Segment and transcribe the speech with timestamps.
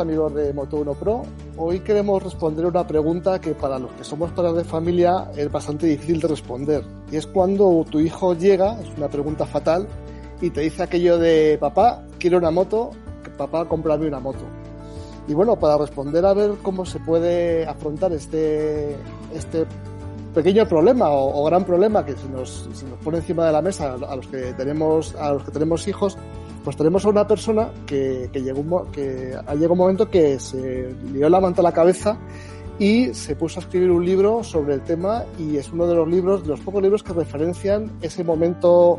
[0.00, 1.22] Amigos de Moto1 Pro.
[1.58, 5.86] Hoy queremos responder una pregunta que para los que somos padres de familia es bastante
[5.86, 6.84] difícil de responder.
[7.12, 9.86] Y es cuando tu hijo llega, es una pregunta fatal,
[10.40, 12.92] y te dice aquello de papá, quiero una moto,
[13.36, 14.44] papá, cómprame una moto.
[15.28, 18.96] Y bueno, para responder a ver cómo se puede afrontar este,
[19.34, 19.66] este
[20.34, 23.92] pequeño problema o, gran problema que se nos, se nos pone encima de la mesa
[23.92, 26.16] a los que tenemos, a los que tenemos hijos,
[26.64, 31.28] pues tenemos a una persona que, que, llegó, que llegado un momento que se dio
[31.28, 32.18] la manta a la cabeza
[32.78, 36.08] y se puso a escribir un libro sobre el tema y es uno de los
[36.08, 38.98] libros, de los pocos libros que referencian ese momento,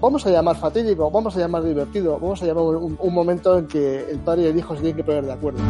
[0.00, 3.66] vamos a llamar fatídico, vamos a llamar divertido, vamos a llamar un, un momento en
[3.66, 5.60] que el padre y el hijo se tienen que poner de acuerdo.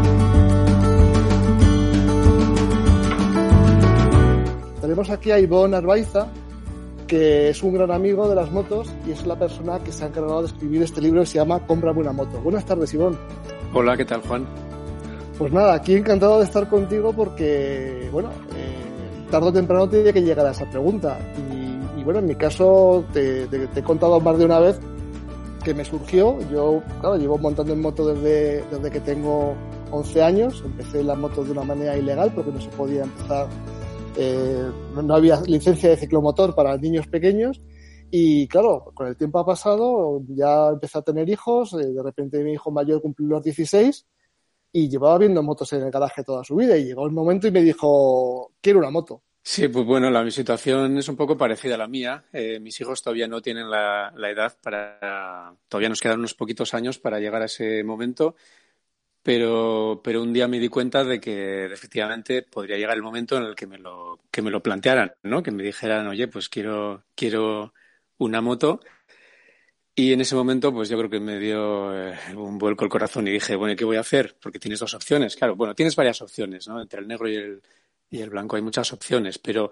[4.81, 6.29] Tenemos aquí a Ivonne Arbaiza,
[7.07, 10.09] que es un gran amigo de las motos y es la persona que se ha
[10.09, 12.41] encargado de escribir este libro que se llama Cómprame una moto.
[12.41, 13.17] Buenas tardes, Ivonne.
[13.73, 14.47] Hola, ¿qué tal, Juan?
[15.39, 20.23] Pues nada, aquí encantado de estar contigo porque, bueno, eh, tarde o temprano tiene que
[20.23, 21.19] llegar a esa pregunta.
[21.51, 24.79] Y, y bueno, en mi caso te, te, te, he contado más de una vez
[25.65, 26.39] que me surgió.
[26.51, 29.55] Yo, claro, llevo montando en moto desde, desde que tengo
[29.91, 30.63] 11 años.
[30.65, 33.49] Empecé la moto de una manera ilegal porque no se podía empezar
[34.17, 37.61] eh, no había licencia de ciclomotor para niños pequeños
[38.11, 42.45] y claro, con el tiempo ha pasado, ya empecé a tener hijos, eh, de repente
[42.45, 44.07] mi hijo mayor cumplió los 16
[44.73, 47.51] y llevaba viendo motos en el garaje toda su vida y llegó el momento y
[47.51, 49.23] me dijo, quiero una moto.
[49.43, 52.25] Sí, pues bueno, la mi situación es un poco parecida a la mía.
[52.33, 56.73] Eh, mis hijos todavía no tienen la, la edad para, todavía nos quedan unos poquitos
[56.73, 58.37] años para llegar a ese momento
[59.25, 63.45] pero, pero un día me di cuenta de que efectivamente podría llegar el momento en
[63.45, 65.43] el que me lo, que me lo plantearan, ¿no?
[65.43, 67.73] Que me dijeran, oye, pues quiero, quiero
[68.19, 68.81] una moto.
[69.97, 73.27] Y en ese momento, pues yo creo que me dio eh, un vuelco el corazón
[73.27, 74.37] y dije, bueno, ¿qué voy a hacer?
[74.43, 75.37] Porque tienes dos opciones.
[75.37, 76.83] Claro, bueno, tienes varias opciones, ¿no?
[76.83, 77.63] Entre el negro y el,
[78.11, 79.71] y el blanco hay muchas opciones, pero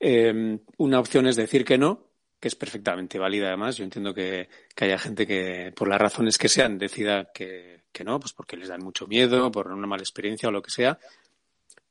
[0.00, 2.05] eh, una opción es decir que no,
[2.40, 3.76] que es perfectamente válida además.
[3.76, 8.20] Yo entiendo que, haya gente que, por las razones que sean, decida que que no,
[8.20, 10.98] pues porque les dan mucho miedo, por una mala experiencia o lo que sea.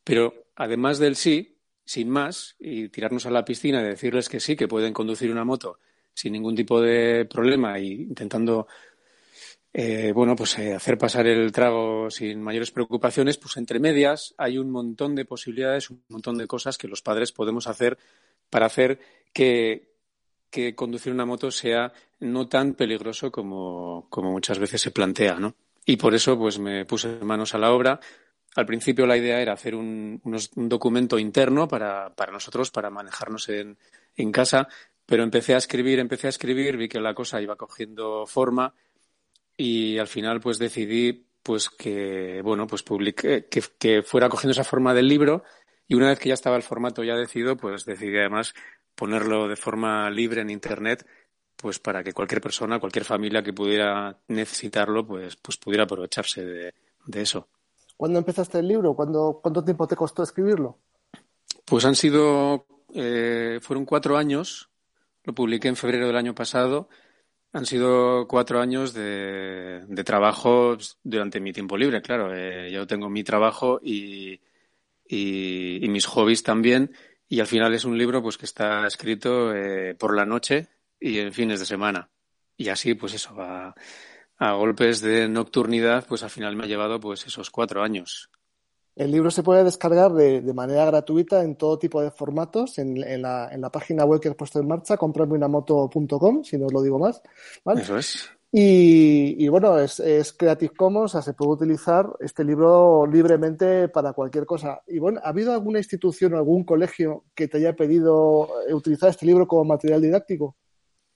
[0.04, 4.56] Pero además del sí, sin más, y tirarnos a la piscina y decirles que sí,
[4.56, 5.80] que pueden conducir una moto
[6.14, 8.68] sin ningún tipo de problema y intentando
[9.74, 14.60] eh, bueno, pues eh, hacer pasar el trago sin mayores preocupaciones, pues entre medias hay
[14.60, 17.98] un montón de posibilidades, un montón de cosas que los padres podemos hacer
[18.50, 19.00] para hacer
[19.34, 19.95] que,
[20.56, 25.54] que conducir una moto sea no tan peligroso como, como muchas veces se plantea, ¿no?
[25.86, 28.00] Y por eso pues me puse manos a la obra.
[28.56, 32.90] Al principio la idea era hacer un, unos, un documento interno para, para, nosotros, para
[32.90, 33.78] manejarnos en,
[34.16, 34.70] en casa,
[35.06, 38.74] pero empecé a escribir, empecé a escribir, vi que la cosa iba cogiendo forma
[39.58, 44.64] y al final pues decidí pues que bueno pues publiqué, que, que fuera cogiendo esa
[44.64, 45.44] forma del libro
[45.86, 48.54] y una vez que ya estaba el formato ya decidido pues decidí además
[48.96, 51.06] ponerlo de forma libre en internet
[51.56, 56.74] pues para que cualquier persona, cualquier familia que pudiera necesitarlo, pues, pues pudiera aprovecharse de,
[57.06, 57.48] de eso.
[57.98, 58.94] ¿Cuándo empezaste el libro?
[58.94, 60.80] ¿Cuándo, ¿Cuánto tiempo te costó escribirlo?
[61.64, 64.70] Pues han sido, eh, fueron cuatro años,
[65.24, 66.90] lo publiqué en febrero del año pasado,
[67.54, 73.10] han sido cuatro años de, de trabajo durante mi tiempo libre, claro, eh, yo tengo
[73.10, 74.42] mi trabajo y,
[75.08, 76.92] y, y, mis hobbies también,
[77.28, 80.68] y al final es un libro pues que está escrito eh, por la noche,
[81.00, 82.10] y en fines de semana.
[82.58, 83.76] Y así, pues eso, a,
[84.38, 88.30] a golpes de nocturnidad, pues al final me ha llevado pues esos cuatro años.
[88.96, 93.04] El libro se puede descargar de, de manera gratuita en todo tipo de formatos en,
[93.04, 96.74] en, la, en, la, página web que he puesto en marcha, comprarmeunamoto.com, si no os
[96.74, 97.22] lo digo más.
[97.66, 97.82] ¿vale?
[97.82, 98.30] Eso es.
[98.58, 104.14] Y, bueno, es, es, Creative Commons, o sea, se puede utilizar este libro libremente para
[104.14, 104.82] cualquier cosa.
[104.88, 109.26] Y bueno, ¿ha habido alguna institución o algún colegio que te haya pedido utilizar este
[109.26, 110.56] libro como material didáctico?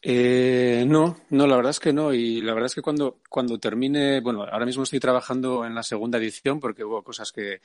[0.01, 2.13] Eh, no, no, la verdad es que no.
[2.13, 5.83] Y la verdad es que cuando, cuando termine, bueno, ahora mismo estoy trabajando en la
[5.83, 7.61] segunda edición porque hubo cosas que,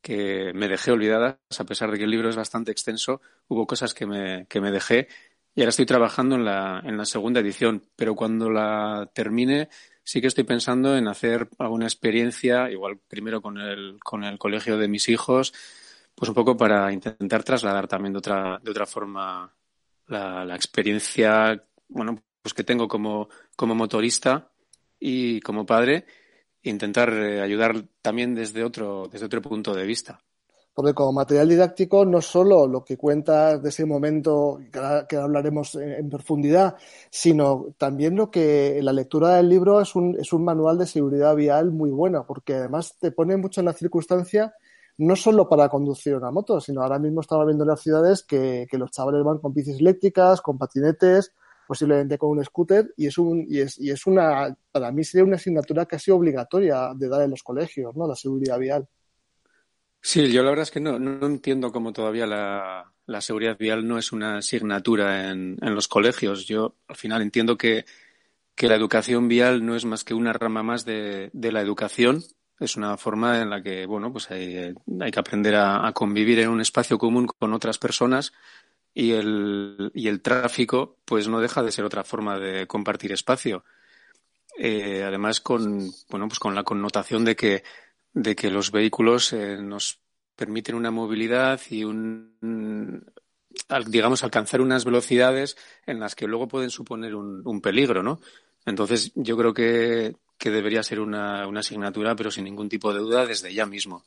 [0.00, 3.92] que me dejé olvidadas, a pesar de que el libro es bastante extenso, hubo cosas
[3.92, 5.08] que me, que me dejé
[5.56, 7.82] y ahora estoy trabajando en la, en la segunda edición.
[7.96, 9.70] Pero cuando la termine,
[10.04, 14.76] sí que estoy pensando en hacer alguna experiencia, igual primero con el, con el colegio
[14.76, 15.54] de mis hijos,
[16.14, 19.50] pues un poco para intentar trasladar también de otra, de otra forma
[20.08, 21.58] la, experiencia
[21.88, 24.52] bueno, pues que tengo como, como motorista
[25.00, 26.04] y como padre,
[26.64, 30.20] intentar eh, ayudar también desde otro, desde otro punto de vista.
[30.76, 34.60] Porque como material didáctico no solo lo que cuenta de ese momento,
[35.08, 36.76] que hablaremos en, profundidad,
[37.08, 41.34] sino también lo que la lectura del libro es un, es un manual de seguridad
[41.34, 44.52] vial muy bueno, porque además te pone mucho en la circunstancia
[44.98, 48.66] no solo para conducir una moto, sino ahora mismo estamos viendo en las ciudades que,
[48.70, 51.32] que los chavales van con bicis eléctricas, con patinetes,
[51.66, 55.24] posiblemente con un scooter, y es un, y es, y es una, para mí sería
[55.24, 58.06] una asignatura casi obligatoria de dar en los colegios, ¿no?
[58.06, 58.86] La seguridad vial.
[60.08, 63.98] Sí, yo la verdad es que no, no entiendo cómo todavía la, seguridad vial no
[63.98, 66.46] es una asignatura en, en, los colegios.
[66.46, 67.84] Yo al final entiendo que,
[68.54, 72.22] que, la educación vial no es más que una rama más de, de, la educación.
[72.60, 76.38] Es una forma en la que, bueno, pues hay, hay que aprender a, a, convivir
[76.38, 78.32] en un espacio común con otras personas
[78.94, 83.64] y el, y el tráfico, pues no deja de ser otra forma de compartir espacio.
[84.56, 87.64] Eh, además, con, bueno, pues con la connotación de que
[88.16, 90.00] de que los vehículos eh, nos
[90.34, 93.04] permiten una movilidad y un,
[93.88, 98.18] digamos, alcanzar unas velocidades en las que luego pueden suponer un, peligro, ¿no?
[98.64, 103.26] Entonces, yo creo que, debería ser una, una, asignatura, pero sin ningún tipo de duda,
[103.26, 104.02] desde ya mismo.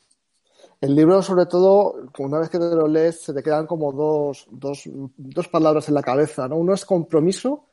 [0.81, 4.47] El libro, sobre todo, una vez que te lo lees, se te quedan como dos,
[4.49, 6.57] dos, dos palabras en la cabeza, ¿no?
[6.57, 7.68] Uno es compromiso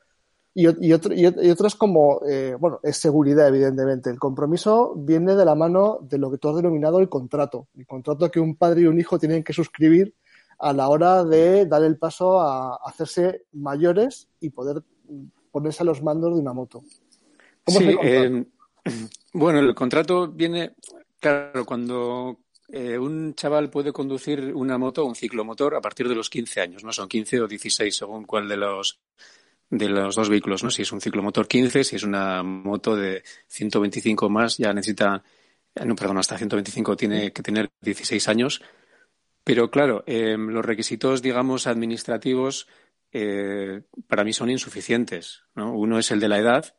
[0.59, 4.09] y, y, otro, y, otro es como, eh, bueno, es seguridad, evidentemente.
[4.09, 7.67] El compromiso viene de la mano de lo que tú has denominado el contrato.
[7.77, 10.15] El contrato que un padre y un hijo tienen que suscribir
[10.57, 14.81] a la hora de dar el paso a hacerse mayores y poder
[15.51, 16.81] ponerse a los mandos de una moto.
[17.63, 18.43] ¿Cómo sí, eh,
[19.33, 20.73] bueno, el contrato viene,
[21.19, 22.39] claro, cuando
[22.69, 26.61] eh, un chaval puede conducir una moto o un ciclomotor a partir de los 15
[26.61, 28.99] años, no son 15 o 16 según cuál de los
[29.69, 30.71] de los dos vehículos, ¿no?
[30.71, 35.23] Si es un ciclomotor 15, si es una moto de 125 más, ya necesita,
[35.75, 38.61] eh, no, perdón, hasta 125 tiene que tener 16 años.
[39.43, 42.67] Pero claro, eh, los requisitos, digamos, administrativos
[43.11, 45.73] eh, para mí son insuficientes, ¿no?
[45.73, 46.75] Uno es el de la edad,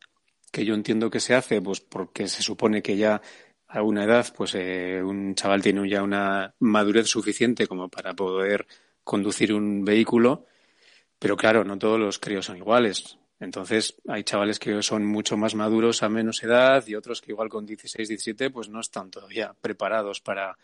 [0.52, 3.22] que yo entiendo que se hace, pues porque se supone que ya
[3.66, 8.66] a una edad, pues eh, un chaval tiene ya una madurez suficiente como para poder
[9.04, 10.46] conducir un vehículo
[11.18, 13.18] pero claro, no todos los críos son iguales.
[13.40, 17.48] Entonces, hay chavales que son mucho más maduros a menos edad y otros que igual
[17.48, 20.58] con 16, 17, pues no están todavía preparados para,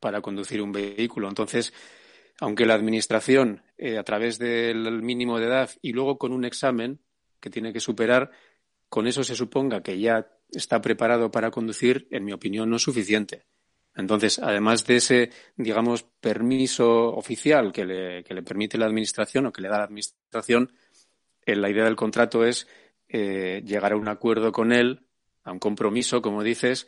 [0.00, 1.28] para conducir un vehículo.
[1.28, 1.72] Entonces,
[2.40, 7.00] aunque la administración, eh, a través del mínimo de edad y luego con un examen
[7.38, 8.30] que tiene que superar,
[8.88, 12.82] con eso se suponga que ya está preparado para conducir, en mi opinión, no es
[12.82, 13.44] suficiente.
[14.00, 19.52] Entonces, además de ese, digamos, permiso oficial que le, que le permite la Administración o
[19.52, 20.72] que le da la Administración,
[21.46, 22.66] eh, la idea del contrato es
[23.08, 25.06] eh, llegar a un acuerdo con él,
[25.44, 26.86] a un compromiso, como dices,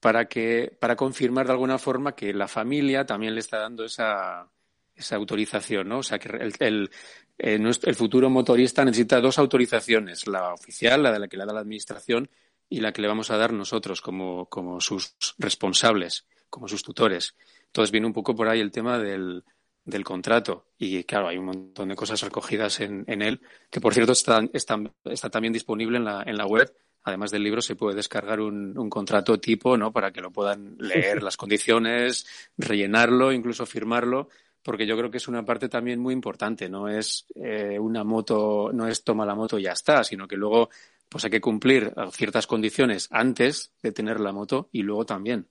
[0.00, 4.50] para que para confirmar de alguna forma que la familia también le está dando esa,
[4.94, 5.98] esa autorización, ¿no?
[5.98, 6.90] O sea, que el, el,
[7.38, 11.52] eh, el futuro motorista necesita dos autorizaciones, la oficial, la de la que le da
[11.52, 12.28] la Administración,
[12.68, 17.36] y la que le vamos a dar nosotros como, como sus responsables, como sus tutores.
[17.66, 19.44] Entonces viene un poco por ahí el tema del,
[19.84, 20.66] del contrato.
[20.78, 24.42] Y claro, hay un montón de cosas recogidas en, en él, que por cierto está,
[24.52, 26.74] está, está, también disponible en la, en la web.
[27.04, 29.92] Además del libro se puede descargar un, un contrato tipo, ¿no?
[29.92, 32.26] Para que lo puedan leer las condiciones,
[32.58, 34.28] rellenarlo, incluso firmarlo,
[34.60, 36.68] porque yo creo que es una parte también muy importante.
[36.68, 40.36] No es eh, una moto, no es toma la moto y ya está, sino que
[40.36, 40.68] luego
[41.08, 45.48] pues hay que cumplir ciertas condiciones antes de tener la moto y luego también,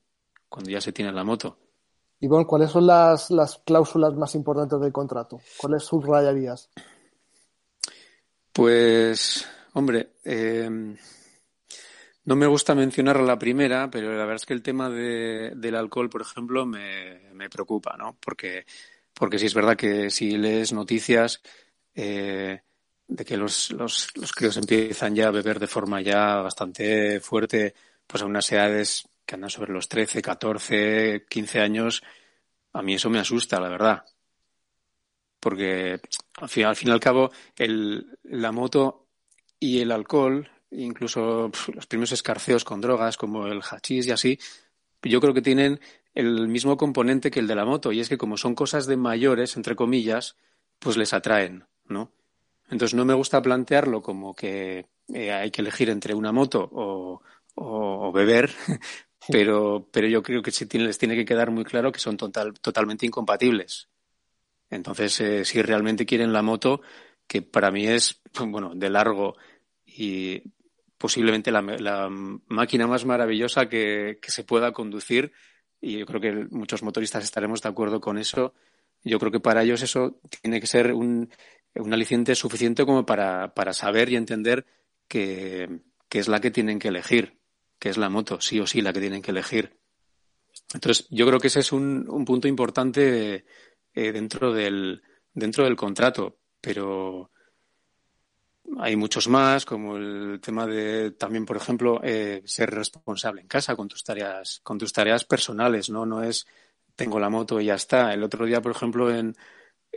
[0.49, 1.57] cuando ya se tiene la moto.
[2.19, 5.39] Y bueno, ¿cuáles son las, las cláusulas más importantes del contrato?
[5.57, 6.69] ¿Cuáles subrayarías?
[8.51, 10.95] Pues, hombre, eh,
[12.25, 15.75] no me gusta mencionar la primera, pero la verdad es que el tema de, del
[15.75, 18.17] alcohol, por ejemplo, me, me preocupa, ¿no?
[18.19, 18.65] Porque,
[19.13, 21.41] porque sí es verdad que si lees noticias,
[21.93, 22.61] eh,
[23.07, 27.75] de que los, los, los críos empiezan ya a beber de forma ya bastante fuerte,
[28.07, 32.03] pues a unas edades que andan sobre los 13, 14, 15 años,
[32.73, 34.05] a mí eso me asusta, la verdad.
[35.39, 35.99] Porque
[36.37, 39.07] al fin, al fin y al cabo, el, la moto
[39.59, 44.39] y el alcohol, incluso los primeros escarceos con drogas como el hachís y así,
[45.01, 45.79] yo creo que tienen
[46.13, 48.97] el mismo componente que el de la moto, y es que como son cosas de
[48.97, 50.35] mayores, entre comillas,
[50.79, 52.11] pues les atraen, ¿no?
[52.69, 57.21] Entonces no me gusta plantearlo como que eh, hay que elegir entre una moto o,
[57.55, 58.51] o, beber,
[59.29, 62.17] pero, pero yo creo que sí tiene, les tiene que quedar muy claro que son
[62.17, 63.89] total, totalmente incompatibles.
[64.69, 66.81] Entonces, eh, si realmente quieren la moto,
[67.27, 69.35] que para mí es, bueno, de largo
[69.85, 70.41] y
[70.97, 75.33] posiblemente la, la máquina más maravillosa que, que, se pueda conducir
[75.81, 78.53] y yo creo que muchos motoristas estaremos de acuerdo con eso,
[79.03, 81.29] yo creo que para ellos eso tiene que ser un,
[81.75, 84.65] un aliciente suficiente como para, para saber y entender
[85.07, 87.39] que, que, es la que tienen que elegir,
[87.79, 89.77] que es la moto, sí o sí la que tienen que elegir.
[90.73, 93.45] Entonces, yo creo que ese es un, un punto importante
[93.93, 95.01] eh, dentro, del,
[95.33, 97.31] dentro del contrato, pero
[98.79, 103.75] hay muchos más, como el tema de también, por ejemplo, eh, ser responsable en casa
[103.75, 106.05] con tus tareas, con tus tareas personales, ¿no?
[106.05, 106.47] No es
[106.95, 108.13] tengo la moto y ya está.
[108.13, 109.35] El otro día, por ejemplo, en,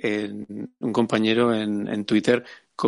[0.02, 2.44] un compañero en, en Twitter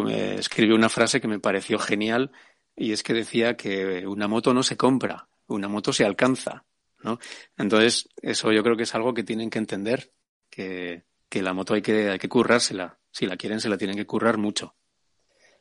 [0.08, 2.30] escribió una frase que me pareció genial
[2.76, 6.64] y es que decía que una moto no se compra, una moto se alcanza,
[7.02, 7.18] ¿no?
[7.56, 10.12] Entonces, eso yo creo que es algo que tienen que entender,
[10.48, 12.98] que, que la moto hay que, hay que currársela.
[13.10, 14.74] Si la quieren, se la tienen que currar mucho.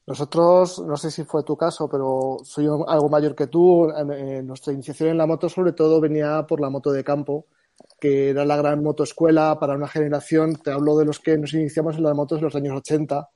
[0.05, 3.91] Nosotros, no sé si fue tu caso, pero soy algo mayor que tú.
[4.43, 7.47] nuestra iniciación en la moto, sobre todo, venía por la moto de campo,
[8.00, 10.55] que era la gran motoescuela para una generación.
[10.55, 13.29] Te hablo de los que nos iniciamos en las motos en los años 80,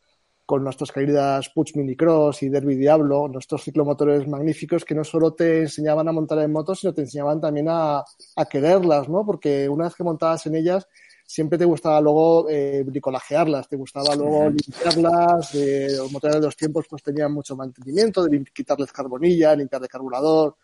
[0.45, 5.61] con nuestras queridas Puch Minicross y Derby Diablo, nuestros ciclomotores magníficos que no solo te
[5.61, 7.99] enseñaban a montar en motos, sino te enseñaban también a,
[8.35, 9.25] a quererlas, ¿no?
[9.25, 10.87] Porque una vez que montabas en ellas,
[11.25, 16.55] siempre te gustaba luego eh, bricolajearlas, te gustaba luego limpiarlas, eh, los motores de los
[16.55, 20.57] tiempos pues tenían mucho mantenimiento, de quitarles carbonilla, limpiar de carburador,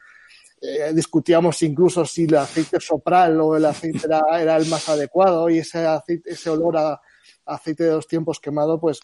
[0.62, 5.60] eh, discutíamos incluso si el aceite sopral o el aceite era, el más adecuado y
[5.60, 7.02] ese aceite, ese olor a,
[7.46, 9.00] aceite de los tiempos quemado pues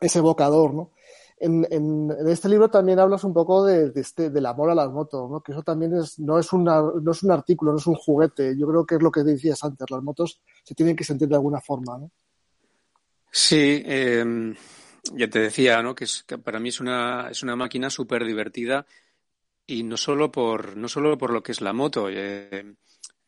[0.00, 0.92] es evocador, ¿no?
[1.40, 5.30] en, este libro también hablas un poco de, de este, del amor a las motos,
[5.30, 5.40] ¿no?
[5.42, 8.56] que eso también es, no, es una, no es un artículo, no es un juguete.
[8.58, 11.36] Yo creo que es lo que decías antes, las motos se tienen que sentir de
[11.36, 11.98] alguna forma.
[11.98, 12.10] ¿no?
[13.30, 14.54] Sí, eh,
[15.14, 15.94] ya te decía ¿no?
[15.94, 18.86] que, es, que para mí es una, es una máquina súper divertida
[19.70, 22.08] y no solo, por, no solo por lo que es la moto.
[22.10, 22.74] Eh,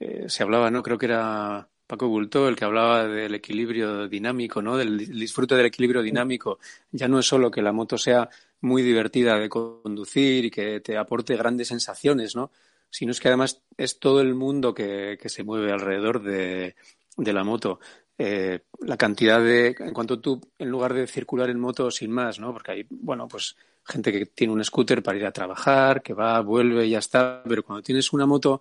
[0.01, 0.83] eh, se hablaba, ¿no?
[0.83, 4.77] creo que era Paco Bulto, el que hablaba del equilibrio dinámico, ¿no?
[4.77, 6.59] Del disfrute del equilibrio dinámico.
[6.91, 8.29] Ya no es solo que la moto sea
[8.61, 12.51] muy divertida de conducir y que te aporte grandes sensaciones, ¿no?
[12.91, 16.75] Sino es que además es todo el mundo que, que se mueve alrededor de,
[17.17, 17.81] de la moto.
[18.19, 22.39] Eh, la cantidad de, en cuanto tú, en lugar de circular en moto sin más,
[22.39, 22.53] ¿no?
[22.53, 26.41] Porque hay, bueno, pues gente que tiene un scooter para ir a trabajar, que va,
[26.41, 28.61] vuelve y ya está, pero cuando tienes una moto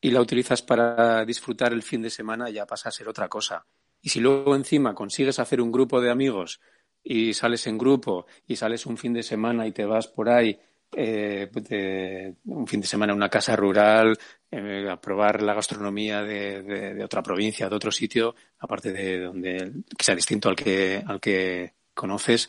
[0.00, 3.64] y la utilizas para disfrutar el fin de semana, ya pasa a ser otra cosa.
[4.02, 6.60] Y si luego encima consigues hacer un grupo de amigos
[7.02, 10.58] y sales en grupo y sales un fin de semana y te vas por ahí,
[10.96, 14.18] eh, de, un fin de semana a una casa rural,
[14.50, 19.20] eh, a probar la gastronomía de, de, de, otra provincia, de otro sitio, aparte de
[19.20, 22.48] donde que sea distinto al que, al que conoces,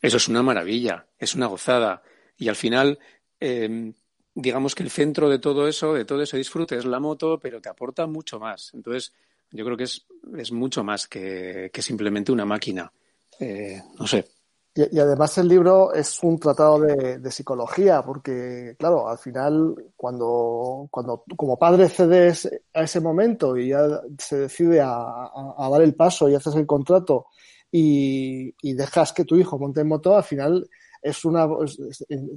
[0.00, 2.02] eso es una maravilla, es una gozada.
[2.36, 2.98] Y al final,
[3.40, 3.92] eh,
[4.34, 7.60] digamos que el centro de todo eso, de todo ese disfrute es la moto, pero
[7.60, 8.72] te aporta mucho más.
[8.74, 9.12] Entonces,
[9.50, 12.90] yo creo que es, es mucho más que, que simplemente una máquina.
[13.40, 14.26] Eh, no sé.
[14.74, 20.86] Y, además el libro es un tratado de, de, psicología, porque, claro, al final, cuando,
[20.88, 25.96] cuando como padre cedes a ese momento y ya se decide a, a dar el
[25.96, 27.26] paso y haces el contrato
[27.70, 30.68] y, dejas que tu hijo monte en moto, al final
[31.02, 31.46] es una,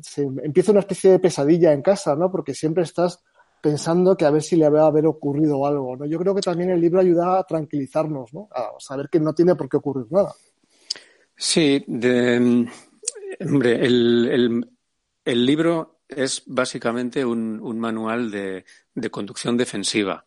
[0.02, 2.32] se empieza una especie de pesadilla en casa, ¿no?
[2.32, 3.24] Porque siempre estás
[3.62, 6.06] pensando que a ver si le va a haber ocurrido algo, ¿no?
[6.06, 8.50] Yo creo que también el libro ayuda a tranquilizarnos, ¿no?
[8.52, 10.34] A saber que no tiene por qué ocurrir nada.
[11.36, 12.68] Sí, de,
[13.40, 14.72] hombre, el, el,
[15.26, 20.26] el libro es básicamente un, un manual de, de, conducción defensiva.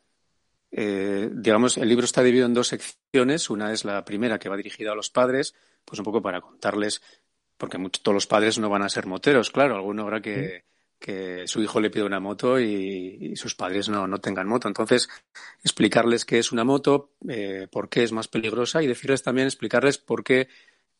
[0.76, 3.48] Eh, digamos, el libro está dividido en dos secciones.
[3.48, 5.54] Una es la primera que va dirigida a los padres,
[5.84, 7.00] pues un poco para contarles
[7.56, 10.64] porque muchos, todos los padres no van a ser moteros, claro, alguno habrá que,
[10.98, 14.68] que su hijo le pide una moto y, y sus padres no, no, tengan moto.
[14.68, 15.08] Entonces,
[15.62, 19.98] explicarles qué es una moto, eh, por qué es más peligrosa y decirles también, explicarles
[19.98, 20.48] por qué,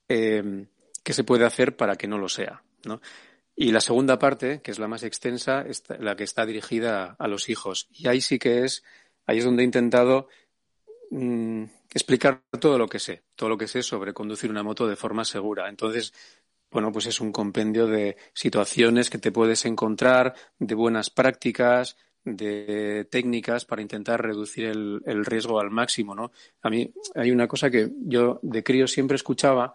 [0.09, 0.66] eh,
[1.02, 3.00] qué se puede hacer para que no lo sea, ¿no?
[3.57, 7.28] Y la segunda parte, que es la más extensa, es la que está dirigida a
[7.28, 7.87] los hijos.
[7.93, 8.83] Y ahí sí que es,
[9.26, 10.28] ahí es donde he intentado
[11.11, 14.97] mmm, explicar todo lo que sé, todo lo que sé sobre conducir una moto de
[14.97, 15.69] forma segura.
[15.69, 16.12] Entonces,
[16.71, 23.07] bueno, pues es un compendio de situaciones que te puedes encontrar, de buenas prácticas, de
[23.11, 26.33] técnicas para intentar reducir el, riesgo al máximo, ¿no?
[26.62, 29.75] A mí hay una cosa que yo de crío siempre escuchaba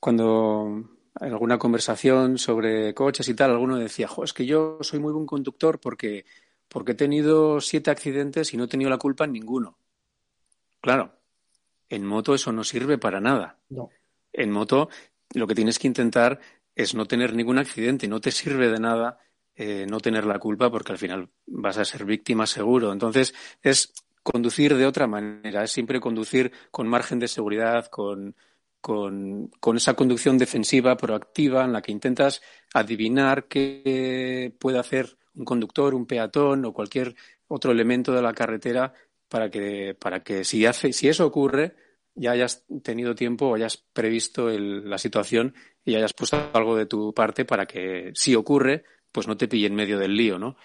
[0.00, 0.88] cuando
[1.20, 5.26] en alguna conversación sobre coches y tal, alguno decía, es que yo soy muy buen
[5.26, 6.24] conductor porque,
[6.68, 9.78] porque he tenido siete accidentes y no he tenido la culpa en ninguno.
[10.80, 11.12] Claro,
[11.88, 13.58] en moto eso no sirve para nada.
[13.68, 13.90] No.
[14.32, 14.88] En moto
[15.34, 16.40] lo que tienes que intentar
[16.74, 18.08] es no tener ningún accidente.
[18.08, 19.18] No te sirve de nada
[19.60, 22.92] eh, no tener la culpa porque al final vas a ser víctima seguro.
[22.92, 28.36] Entonces, es conducir de otra manera, es siempre conducir con margen de seguridad, con,
[28.80, 32.40] con, esa conducción defensiva, proactiva, en la que intentas
[32.72, 37.14] adivinar qué puede hacer un conductor, un peatón o cualquier
[37.48, 38.92] otro elemento de la carretera
[39.28, 41.74] para que, para que si, hace, si eso ocurre,
[42.14, 45.54] ya hayas tenido tiempo o hayas previsto la situación
[45.84, 49.66] y hayas puesto algo de tu parte para que si ocurre, pues no te pille
[49.66, 50.56] en medio del lío, ¿no?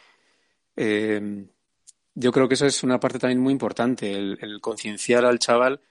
[0.76, 1.46] Eh,
[2.16, 5.82] yo creo que esa es una parte también muy importante, el, concienciar al chaval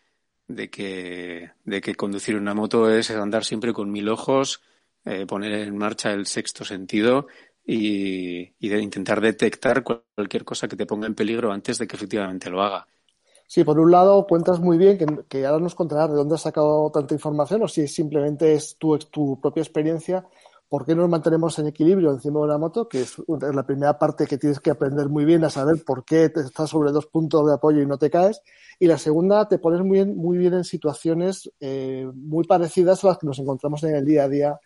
[0.46, 4.62] de que, de que conducir una moto es andar siempre con mil ojos,
[5.04, 7.26] eh, poner en marcha el sexto sentido
[7.64, 12.50] y, de intentar detectar cualquier cosa que te ponga en peligro antes de que efectivamente
[12.50, 12.86] lo haga.
[13.46, 16.42] Sí, por un lado cuentas muy bien, que, que, ahora nos contarás de dónde has
[16.42, 20.26] sacado tanta información o si simplemente es tu, tu propia experiencia,
[20.72, 22.88] ¿Por qué nos mantenemos en equilibrio encima de una moto?
[22.88, 26.32] Que es la primera parte que tienes que aprender muy bien a saber por qué
[26.34, 28.40] estás sobre dos puntos de apoyo y no te caes.
[28.78, 33.08] Y la segunda, te pones muy bien, muy bien en situaciones eh, muy parecidas a
[33.08, 34.60] las que nos encontramos en el día a día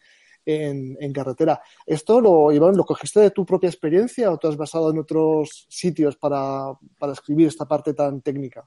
[0.47, 1.61] en, carretera.
[1.85, 5.67] ¿Esto lo, Iván, lo cogiste de tu propia experiencia o te has basado en otros
[5.69, 6.73] sitios para,
[7.13, 8.67] escribir esta parte tan técnica?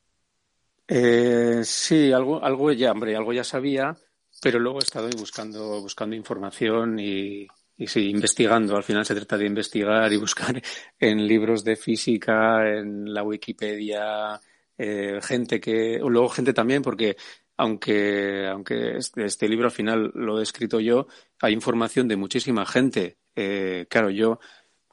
[0.88, 3.98] Eh, sí, algo, algo ya, hombre, algo ya sabía
[4.42, 8.76] pero luego he estado buscando, buscando información y, y sí, investigando.
[8.76, 10.62] Al final se trata de investigar y buscar
[11.00, 14.40] en libros de física, en la Wikipedia,
[14.78, 17.18] eh, gente que, luego gente también, porque
[17.60, 21.08] aunque, aunque este, este, libro al final lo he escrito yo,
[21.42, 23.18] hay información de muchísima gente.
[23.36, 24.40] Eh, claro, yo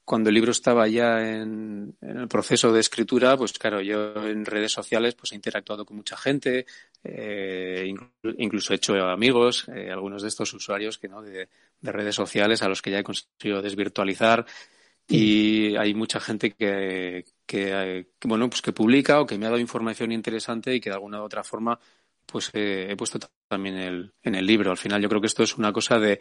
[0.04, 4.72] cuando el libro estaba ya en, el proceso de escritura, pues claro, yo en redes
[4.72, 6.66] sociales pues he interactuado con mucha gente,
[7.04, 7.88] eh,
[8.36, 11.48] incluso he hecho amigos, eh, algunos de estos usuarios que no de,
[11.82, 14.44] redes sociales a los que ya he conseguido desvirtualizar
[15.06, 19.60] y hay mucha gente que, que, bueno pues que publica o que me ha dado
[19.60, 21.78] información interesante y que de alguna u otra forma
[22.26, 24.70] pues he puesto también el, en el libro.
[24.70, 26.18] Al final yo creo que esto es una cosa de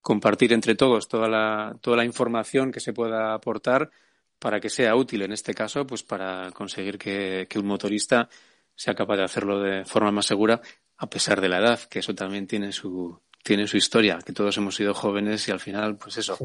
[0.00, 3.90] compartir entre todos toda la, toda la información que se pueda aportar
[4.38, 8.28] para que sea útil en este caso, pues para conseguir que, un motorista
[8.74, 10.60] sea capaz de hacerlo de forma más segura
[10.98, 14.56] a pesar de la edad, que eso también tiene su, tiene su historia, que todos
[14.58, 16.38] hemos sido jóvenes y al final, pues eso,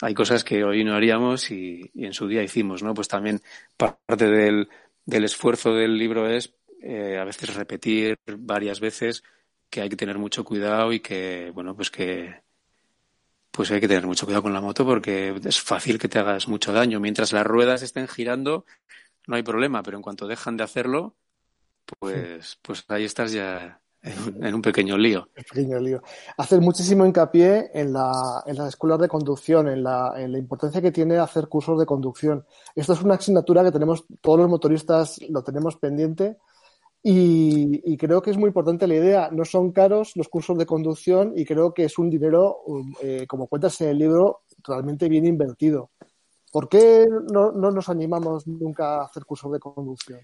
[0.00, 2.94] hay cosas que hoy no haríamos y, en su día hicimos, ¿no?
[2.94, 3.42] Pues también
[3.76, 4.68] parte del,
[5.04, 9.22] del esfuerzo del libro es eh, a veces repetir varias veces
[9.70, 12.42] que hay que tener mucho cuidado y que, bueno, pues que,
[13.50, 16.46] pues hay que tener mucho cuidado con la moto porque es fácil que te hagas
[16.48, 17.00] mucho daño.
[17.00, 18.64] Mientras las ruedas estén girando,
[19.26, 21.16] no hay problema, pero en cuanto dejan de hacerlo,
[21.98, 25.28] pues, pues ahí estás ya en un, pequeño lío.
[25.34, 26.02] pequeño lío.
[26.36, 30.80] Hacer muchísimo hincapié en, la, en las escuelas de conducción, en la, en la importancia
[30.80, 32.44] que tiene hacer cursos de conducción.
[32.74, 36.36] Esto es una asignatura que tenemos, todos los motoristas lo tenemos pendiente
[37.08, 39.30] y, creo que es muy importante la idea.
[39.30, 43.26] No son caros los cursos de conducción y creo que es un dinero, um, eh,
[43.28, 45.92] como cuentas en el libro, realmente bien invertido.
[46.50, 50.18] ¿Por qué no, nos animamos nunca a hacer cursos de conducción?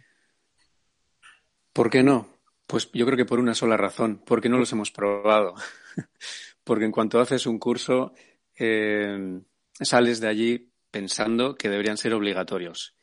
[1.72, 2.26] ¿Por qué no?
[2.66, 5.54] Pues yo creo que por una sola razón, porque no los hemos probado.
[6.64, 8.12] porque en cuanto haces un curso,
[8.58, 9.40] eh,
[9.74, 12.96] sales de allí pensando que deberían ser obligatorios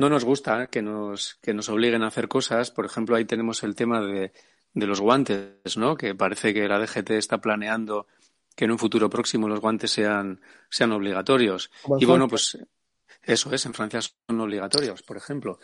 [0.00, 2.70] no nos gusta que nos, que nos obliguen a hacer cosas.
[2.70, 4.32] Por ejemplo, ahí tenemos el tema de,
[4.72, 5.94] de los guantes, ¿no?
[5.94, 8.06] Que parece que la DGT está planeando
[8.56, 11.70] que en un futuro próximo los guantes sean, sean obligatorios.
[11.98, 12.58] Y bueno, pues
[13.22, 15.58] eso es, en Francia son obligatorios, por ejemplo.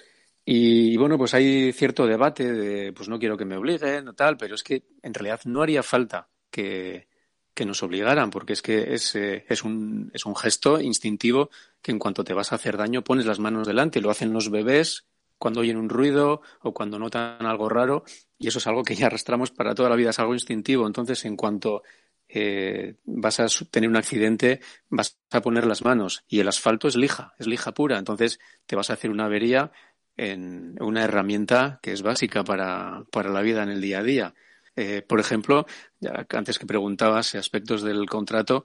[0.44, 4.12] Y, y, bueno, pues hay cierto debate de, pues no quiero que me obliguen o
[4.12, 7.08] tal, pero es que en realidad no haría falta que,
[7.56, 11.48] que nos obligaran, porque es que es, eh, es, un, es un gesto instintivo
[11.86, 14.00] que en cuanto te vas a hacer daño pones las manos delante.
[14.00, 15.06] Lo hacen los bebés
[15.38, 18.02] cuando oyen un ruido o cuando notan algo raro
[18.40, 20.84] y eso es algo que ya arrastramos para toda la vida, es algo instintivo.
[20.84, 21.84] Entonces, en cuanto
[22.28, 26.96] eh, vas a tener un accidente, vas a poner las manos y el asfalto es
[26.96, 27.98] lija, es lija pura.
[27.98, 29.70] Entonces, te vas a hacer una avería
[30.16, 34.34] en una herramienta que es básica para, para la vida en el día a día.
[34.74, 35.66] Eh, por ejemplo,
[36.00, 38.64] ya antes que preguntabas aspectos del contrato,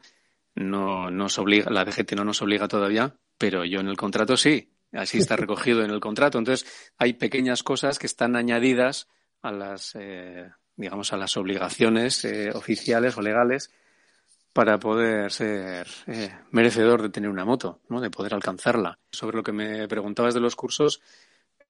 [0.56, 4.72] no nos obliga, la DGT no nos obliga todavía, pero yo en el contrato sí,
[4.92, 6.38] así está recogido en el contrato.
[6.38, 9.08] Entonces, hay pequeñas cosas que están añadidas
[9.42, 13.72] a las, eh, digamos, a las obligaciones eh, oficiales o legales
[14.54, 15.88] para poder ser
[16.52, 18.02] merecedor de tener una moto, ¿no?
[18.02, 19.00] de poder alcanzarla.
[19.10, 21.02] Sobre lo que me preguntabas de los cursos,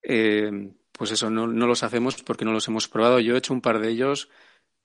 [0.02, 3.20] pues eso, no, no, los hacemos porque no los hemos probado.
[3.20, 4.30] Yo he hecho un par de ellos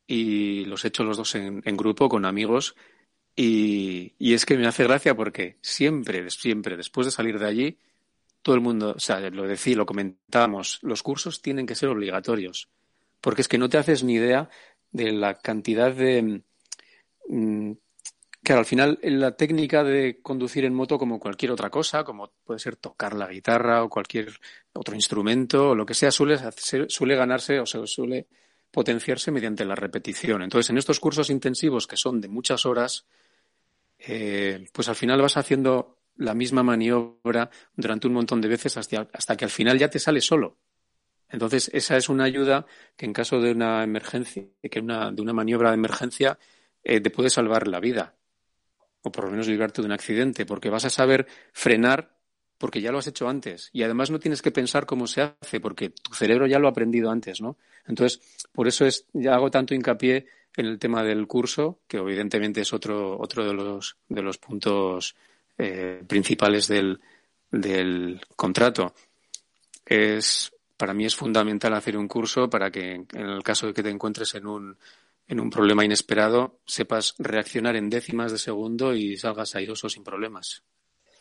[0.06, 2.76] y los he hecho los dos en, grupo con amigos
[3.38, 7.78] Y, es que me hace gracia porque siempre, siempre, después de salir de allí,
[8.40, 12.70] todo el mundo, o sea, lo decía, lo comentábamos, los cursos tienen que ser obligatorios,
[13.20, 14.48] porque es que no te haces ni idea
[14.90, 16.42] de la cantidad de...
[17.28, 17.72] Mm,
[18.42, 22.60] claro, al final la técnica de conducir en moto como cualquier otra cosa, como puede
[22.60, 24.32] ser tocar la guitarra o cualquier
[24.72, 26.38] otro instrumento o lo que sea, suele,
[26.88, 28.28] suele ganarse o se suele
[28.70, 30.42] potenciarse mediante la repetición.
[30.42, 33.06] Entonces, en estos cursos intensivos que son de muchas horas,
[34.06, 39.08] eh, pues al final vas haciendo la misma maniobra durante un montón de veces hasta,
[39.12, 40.58] hasta que al final ya te sale solo.
[41.28, 42.66] Entonces, esa es una ayuda
[42.96, 46.38] que en caso de una emergencia, que una, de una maniobra de emergencia,
[46.84, 48.14] eh, te puede salvar la vida.
[49.02, 52.16] O por lo menos librarte de un accidente, porque vas a saber frenar
[52.58, 53.70] porque ya lo has hecho antes.
[53.72, 56.70] Y además no tienes que pensar cómo se hace, porque tu cerebro ya lo ha
[56.70, 57.58] aprendido antes, ¿no?
[57.86, 58.20] Entonces,
[58.52, 62.72] por eso es, ya hago tanto hincapié en el tema del curso, que evidentemente es
[62.72, 65.14] otro, otro de los, de los puntos
[65.58, 67.00] eh, principales del,
[67.50, 68.94] del contrato.
[69.84, 73.82] Es, para mí es fundamental hacer un curso para que en el caso de que
[73.82, 74.76] te encuentres en un,
[75.28, 80.62] en un problema inesperado sepas reaccionar en décimas de segundo y salgas airoso sin problemas.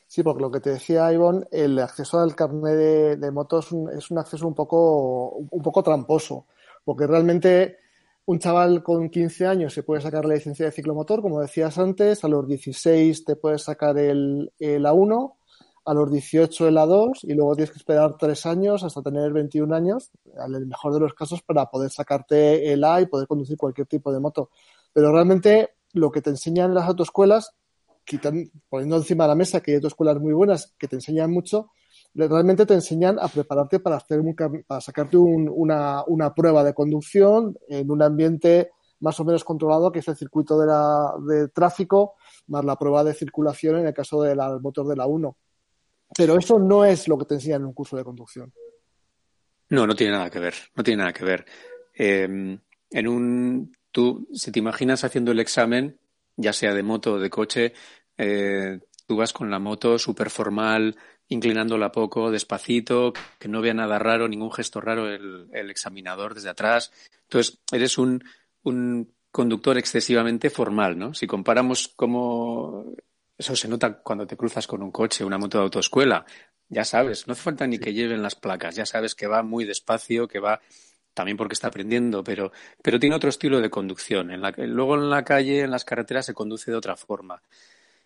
[0.07, 3.67] Sí, porque lo que te decía Ivonne, el acceso al carnet de, motos
[3.97, 6.45] es un, acceso un poco, un poco tramposo,
[6.83, 7.79] porque realmente
[8.25, 12.23] un chaval con 15 años se puede sacar la licencia de ciclomotor, como decías antes,
[12.23, 15.35] a los 16 te puedes sacar el, el A1,
[15.85, 19.73] a los 18 el A2 y luego tienes que esperar tres años hasta tener 21
[19.75, 23.57] años, en el mejor de los casos, para poder sacarte el A y poder conducir
[23.57, 24.49] cualquier tipo de moto.
[24.91, 27.51] Pero realmente lo que te enseñan en las autoescuelas,
[28.03, 31.69] quitan, poniendo encima de la mesa que hay autoescuelas muy buenas que te enseñan mucho,
[32.15, 34.21] realmente te enseñan a prepararte para hacer
[34.65, 39.99] para sacarte una, una, prueba de conducción en un ambiente más o menos controlado, que
[39.99, 42.15] es el circuito de, la, de tráfico,
[42.47, 45.37] más la prueba de circulación en el caso del motor de la 1.
[46.17, 48.53] Pero eso no es lo que te enseñan en un curso de conducción.
[49.69, 51.45] No, no tiene nada que ver, no tiene nada que ver.
[51.93, 52.57] Eh,
[52.91, 55.99] en un, tú, si te imaginas haciendo el examen,
[56.37, 57.73] ya sea de moto o de coche,
[58.17, 60.95] eh, tú vas con la moto súper formal,
[61.29, 66.91] inclinándola poco, despacito, que no vea nada raro, ningún gesto raro el, examinador desde atrás.
[67.23, 68.23] Entonces, eres un,
[68.63, 71.13] un, conductor excesivamente formal, ¿no?
[71.13, 72.85] Si comparamos cómo
[73.37, 76.25] eso se nota cuando te cruzas con un coche, una moto de autoescuela,
[76.69, 79.65] ya sabes, no hace falta ni que lleven las placas, ya sabes que va muy
[79.65, 80.61] despacio, que va
[81.13, 84.31] también porque está aprendiendo, pero, pero tiene otro estilo de conducción.
[84.31, 87.41] En la, luego en la calle, en las carreteras, se conduce de otra forma.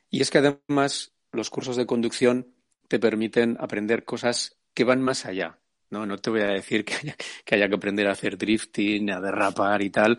[0.09, 2.53] Y es que además los cursos de conducción
[2.89, 5.57] te permiten aprender cosas que van más allá.
[5.89, 6.95] No, no te voy a decir que
[7.55, 10.17] haya, que aprender a hacer drifting, a derrapar y tal.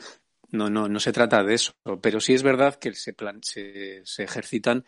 [0.52, 1.74] No, no, no se trata de eso.
[2.00, 4.85] Pero sí es verdad que se ejercitan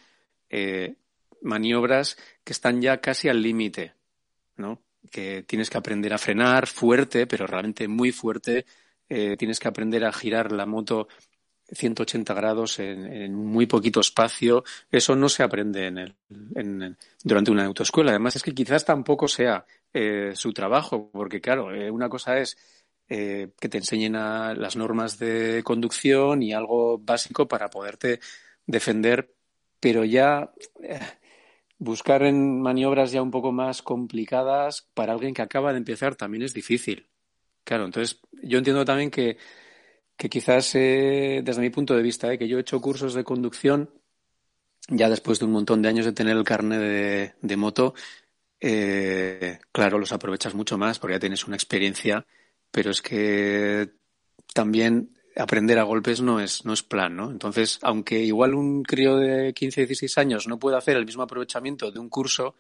[0.49, 0.97] eh,
[1.43, 3.95] maniobras que están ya casi al límite,
[4.57, 4.83] ¿no?
[5.11, 8.65] Que tienes que aprender a frenar fuerte, pero realmente muy fuerte.
[9.09, 11.09] Eh, tienes que aprender a girar la moto
[11.73, 14.65] 180 grados en, muy poquito espacio.
[14.91, 18.11] Eso no se aprende en el, durante una autoescuela.
[18.11, 22.57] Además, es que quizás tampoco sea eh, su trabajo, porque claro, eh, una cosa es
[23.09, 28.21] eh, que te enseñen a las normas de conducción y algo básico para poderte
[28.67, 29.35] defender,
[29.81, 30.53] pero ya
[31.79, 36.45] buscar en maniobras ya un poco más complicadas para alguien que acaba de empezar también
[36.45, 37.09] es difícil.
[37.65, 39.37] Claro, entonces yo entiendo también que
[40.23, 43.25] que quizás eh, desde mi punto de vista, eh, que yo he hecho cursos de
[43.25, 43.91] conducción
[44.87, 47.93] ya después de un montón de años de tener el carnet de, moto,
[48.61, 52.25] eh, claro, los aprovechas mucho más porque ya tienes una experiencia,
[52.71, 53.91] pero es que
[54.55, 57.29] también aprender a golpes no es, no es plan, ¿no?
[57.29, 61.91] Entonces, aunque igual un crío de 15, 16 años no puede hacer el mismo aprovechamiento
[61.91, 62.55] de un curso,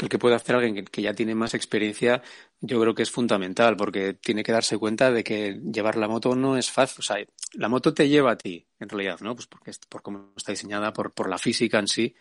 [0.00, 2.22] que el que puede hacer alguien que, ya tiene más experiencia,
[2.62, 6.34] yo creo que es fundamental, porque tiene que darse cuenta de que llevar la moto
[6.34, 7.00] no es fácil.
[7.00, 7.16] O sea,
[7.52, 9.34] la moto te lleva a ti, en realidad, ¿no?
[9.34, 12.14] Pues porque por cómo está diseñada, por, por la física en sí.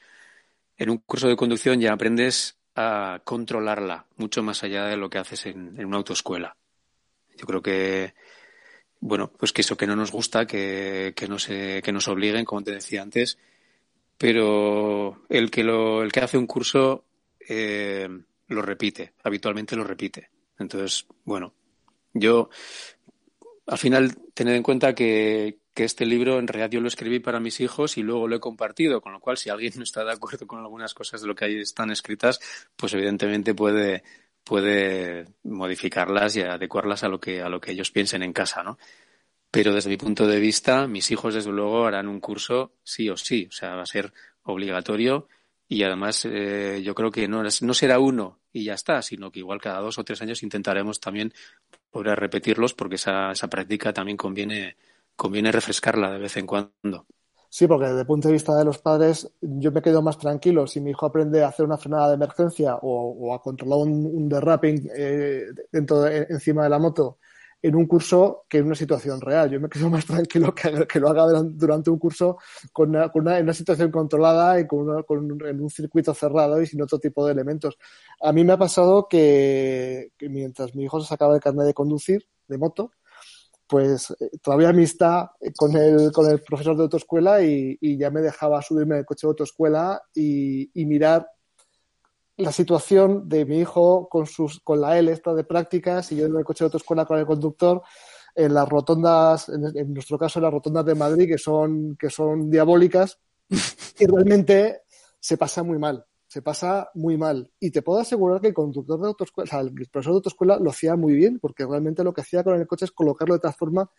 [0.77, 5.19] En un curso de conducción ya aprendes a controlarla mucho más allá de lo que
[5.19, 6.57] haces en, una autoescuela.
[7.37, 8.13] Yo creo que,
[8.99, 12.61] bueno, pues que eso que no nos gusta, que, que, no que nos obliguen, como
[12.61, 13.37] te decía antes,
[14.17, 17.05] pero el que, lo, el que hace un curso
[17.49, 18.07] eh,
[18.47, 20.29] lo repite, habitualmente lo repite.
[20.57, 21.53] Entonces, bueno,
[22.13, 22.49] yo
[23.67, 27.61] al final tened en cuenta que, este libro en realidad yo lo escribí para mis
[27.61, 30.45] hijos y luego lo he compartido, con lo cual si alguien no está de acuerdo
[30.45, 32.41] con algunas cosas de lo que ahí están escritas,
[32.75, 34.03] pues evidentemente puede,
[34.43, 38.77] puede modificarlas y adecuarlas a lo que, a lo que ellos piensen en casa, ¿no?
[39.51, 43.17] pero desde mi punto de vista, mis hijos desde luego harán un curso sí o
[43.17, 45.27] sí, o sea, va a ser obligatorio
[45.71, 49.39] y además eh, yo creo que no, no será uno y ya está, sino que
[49.39, 51.31] igual cada dos o tres años intentaremos también
[51.91, 54.77] poder repetirlos porque esa, esa práctica también conviene,
[55.15, 57.05] conviene refrescarla de vez en cuando.
[57.51, 60.65] Sí, porque desde el punto de vista de los padres, yo me quedo más tranquilo
[60.65, 64.27] si mi hijo aprende a hacer una frenada de emergencia o, a controlar un, un
[64.27, 67.19] derraping eh, dentro encima de la moto
[67.61, 69.49] en un curso que en una situación real.
[69.49, 72.37] Yo me quedo más tranquilo que, que lo haga durante un curso
[72.71, 76.61] con una, con una, en una situación controlada y con, con en un circuito cerrado
[76.61, 77.77] y sin otro tipo de elementos.
[78.21, 81.73] A mí me ha pasado que, que mientras mi hijo se sacaba el carnet de
[81.73, 82.91] conducir de moto,
[83.67, 88.21] pues eh, todavía amistad con el, con el profesor de autoescuela y, y ya me
[88.21, 91.27] dejaba subirme el coche de autoescuela y, y mirar
[92.39, 96.25] la situación de mi hijo con sus con la L esta de prácticas y yo
[96.25, 97.81] en el coche de autoescuela con el conductor
[98.35, 102.49] en las rotondas, en, nuestro caso en las rotondas de Madrid, que son, que son
[102.49, 103.19] diabólicas,
[103.99, 104.83] y realmente
[105.19, 107.51] se pasa muy mal se pasa muy mal.
[107.59, 110.59] Y te puedo asegurar que el conductor de autoescuela, o sea, el profesor de autoescuela
[110.59, 113.39] lo hacía muy bien, porque realmente lo que hacía con el coche es colocarlo de
[113.39, 113.89] tal forma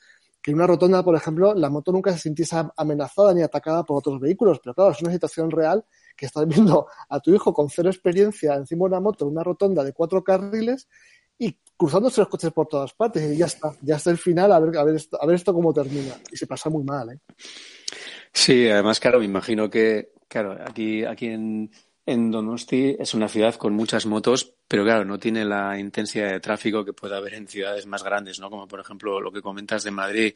[0.40, 3.98] que en una rotonda, por ejemplo, la moto nunca se sintiese amenazada ni atacada por
[3.98, 4.60] otros vehículos.
[4.62, 5.84] Pero claro, es una situación real
[6.20, 9.82] que estás viendo a tu hijo con cero experiencia encima de una moto, una rotonda
[9.82, 10.86] de cuatro carriles
[11.38, 13.32] y cruzándose los coches por todas partes.
[13.32, 15.54] Y ya está, ya está el final, a ver, a ver, esto, a ver esto
[15.54, 16.14] cómo termina.
[16.30, 17.18] Y se pasa muy mal, ¿eh?
[18.32, 21.70] Sí, además, claro, me imagino que, claro, aquí, aquí en,
[22.04, 26.40] en Donosti es una ciudad con muchas motos, pero claro, no tiene la intensidad de
[26.40, 28.50] tráfico que puede haber en ciudades más grandes, ¿no?
[28.50, 30.34] Como por ejemplo lo que comentas de Madrid,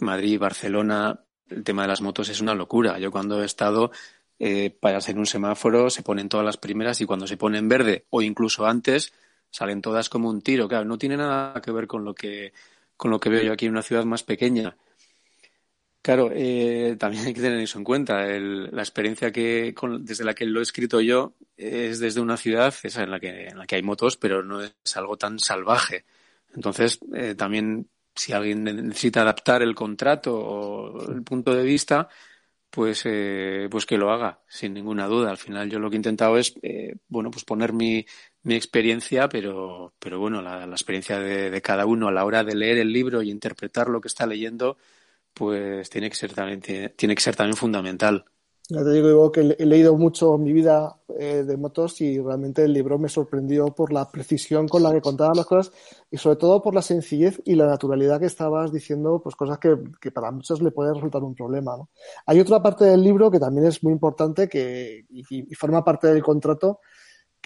[0.00, 2.98] Madrid, Barcelona, el tema de las motos es una locura.
[2.98, 3.90] Yo cuando he estado
[4.38, 7.68] eh, para hacer un semáforo se ponen todas las primeras y cuando se pone en
[7.68, 9.12] verde o incluso antes
[9.50, 10.68] salen todas como un tiro.
[10.68, 12.52] Claro, no tiene nada que ver con lo que
[12.96, 14.76] con lo que veo yo aquí en una ciudad más pequeña.
[16.02, 18.26] Claro, eh, también hay que tener eso en cuenta.
[18.28, 22.36] El, la experiencia que con, desde la que lo he escrito yo es desde una
[22.36, 25.38] ciudad esa en la que en la que hay motos, pero no es algo tan
[25.38, 26.04] salvaje.
[26.54, 32.08] Entonces, eh, también si alguien necesita adaptar el contrato o el punto de vista,
[32.70, 35.30] pues eh, pues que lo haga sin ninguna duda.
[35.30, 38.04] Al final yo lo que he intentado es eh, bueno pues poner mi,
[38.42, 42.44] mi experiencia, pero pero bueno la, la experiencia de, de cada uno a la hora
[42.44, 44.76] de leer el libro y interpretar lo que está leyendo
[45.34, 48.24] pues tiene que ser también, tiene, tiene que ser también fundamental.
[48.68, 52.64] Ya te digo, que he leído mucho en mi vida eh, de motos y realmente
[52.64, 55.72] el libro me sorprendió por la precisión con la que contaba las cosas
[56.10, 59.76] y sobre todo por la sencillez y la naturalidad que estabas diciendo, pues cosas que,
[60.00, 61.76] que para muchos le puede resultar un problema.
[61.76, 61.90] ¿no?
[62.26, 66.08] Hay otra parte del libro que también es muy importante que, y, y forma parte
[66.08, 66.80] del contrato,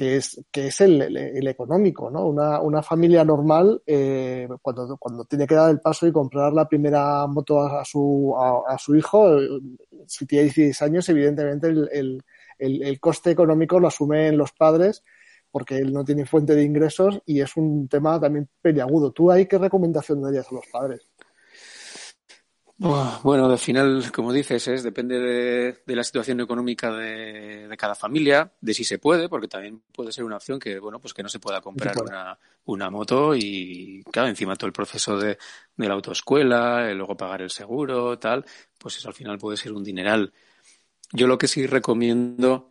[0.01, 2.25] que es, que es el, el, económico, ¿no?
[2.25, 6.67] Una, una familia normal, eh, cuando, cuando tiene que dar el paso y comprar la
[6.67, 9.37] primera moto a, su, a, su hijo,
[10.07, 12.25] si tiene 16 años, evidentemente el,
[12.59, 15.05] el, coste económico lo asumen los padres
[15.51, 19.13] porque él no tiene fuente de ingresos y es un tema también peliagudo.
[19.13, 21.07] ¿Tú ahí qué recomendación darías a los padres?
[22.83, 27.95] Bueno, al final, como dices, es depende de, de la situación económica de, de, cada
[27.95, 31.23] familia, de si se puede, porque también puede ser una opción que, bueno, pues que
[31.23, 35.37] no se pueda comprar sí, una, una moto y, claro, encima todo el proceso de,
[35.77, 38.47] de la autoescuela, luego pagar el seguro, tal,
[38.79, 40.33] pues eso al final puede ser un dineral.
[41.13, 42.71] Yo lo que sí recomiendo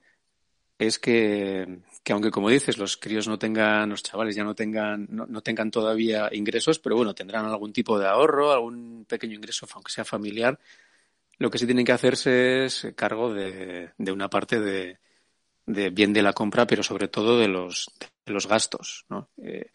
[0.80, 5.06] es que, que aunque como dices, los críos no tengan, los chavales ya no tengan,
[5.12, 9.67] no, no, tengan todavía ingresos, pero bueno, tendrán algún tipo de ahorro, algún pequeño ingreso,
[9.76, 10.58] aunque sea familiar,
[11.38, 14.98] lo que sí tienen que hacerse es cargo de, de una parte de,
[15.67, 17.91] de, bien de la compra, pero sobre todo de los,
[18.26, 19.30] de los gastos, ¿no?
[19.38, 19.69] Eh,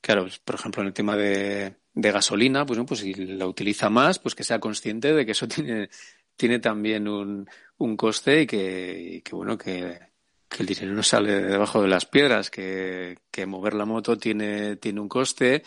[0.00, 2.86] claro, por ejemplo, en el tema de, de gasolina, pues, ¿no?
[2.86, 5.90] pues si la utiliza más, pues que sea consciente de que eso tiene,
[6.36, 10.11] tiene también un, un coste y que bueno, que,
[10.52, 15.00] que el dinero no sale debajo de las piedras, que, mover la moto tiene, tiene
[15.00, 15.62] un coste,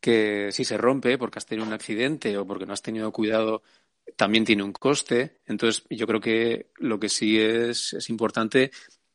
[0.00, 3.62] que si se rompe porque has tenido un accidente o porque no has tenido cuidado,
[4.16, 5.40] también tiene un coste.
[5.46, 8.70] Entonces, yo creo que lo que sí es, es importante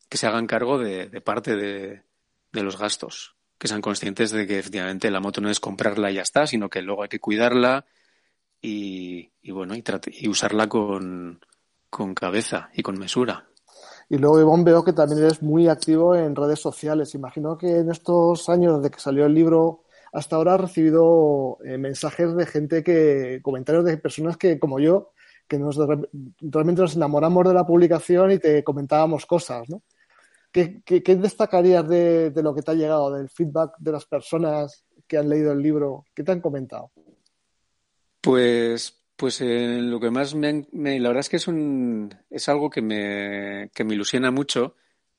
[0.09, 2.03] que se hagan cargo de, de parte de,
[2.51, 6.15] de, los gastos, que sean conscientes de que efectivamente la moto no es comprarla y
[6.15, 7.85] ya está, sino que luego hay que cuidarla
[8.61, 11.39] y, y bueno, y, y usarla con,
[11.89, 13.47] con cabeza y con mesura.
[14.09, 17.15] Y luego, Ivonne, veo que también eres muy activo en redes sociales.
[17.15, 19.81] Imagino que en estos años desde que salió el libro
[20.13, 25.11] hasta ahora has recibido eh, mensajes de gente que, comentarios de personas que, como yo,
[25.47, 25.77] que nos
[26.39, 29.83] realmente nos enamoramos de la publicación y te comentábamos cosas, ¿no?
[30.51, 30.81] ¿Qué,
[31.17, 35.27] destacarías de, de, lo que te ha llegado, del feedback de las personas que han
[35.27, 36.05] leído el libro?
[36.13, 36.91] ¿Qué te han comentado?
[38.21, 42.69] Pues, pues eh, lo que más me, la verdad es que es un, es algo
[42.69, 44.75] que me, que me ilusiona mucho,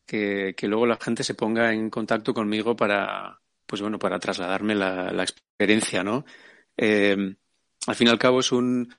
[0.06, 5.22] que, luego la gente se ponga en contacto conmigo para, pues bueno, para trasladarme la,
[5.22, 6.24] experiencia, ¿no?
[6.76, 7.16] Eh,
[7.86, 8.94] al fin y al cabo es un,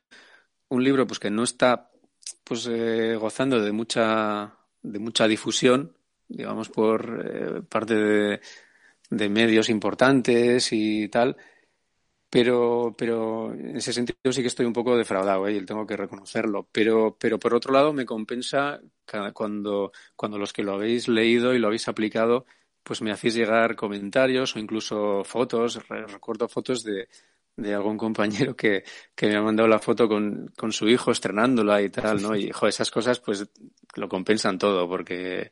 [0.69, 1.91] un libro pues que no está
[2.43, 5.95] pues eh, gozando de mucha de mucha difusión
[6.27, 8.41] digamos por eh, parte de,
[9.09, 11.37] de, medios importantes y tal
[12.29, 15.55] pero pero en ese sentido sí que estoy un poco defraudado ¿eh?
[15.55, 18.81] y tengo que reconocerlo pero pero por otro lado me compensa
[19.33, 22.45] cuando cuando los que lo habéis leído y lo habéis aplicado
[22.83, 27.07] pues me hacéis llegar comentarios o incluso fotos recuerdo fotos de
[27.57, 28.83] de algún compañero que,
[29.15, 32.35] que me ha mandado la foto con, con su hijo estrenándola y tal, ¿no?
[32.35, 33.49] Y, jo, esas cosas pues
[33.95, 35.51] lo compensan todo porque,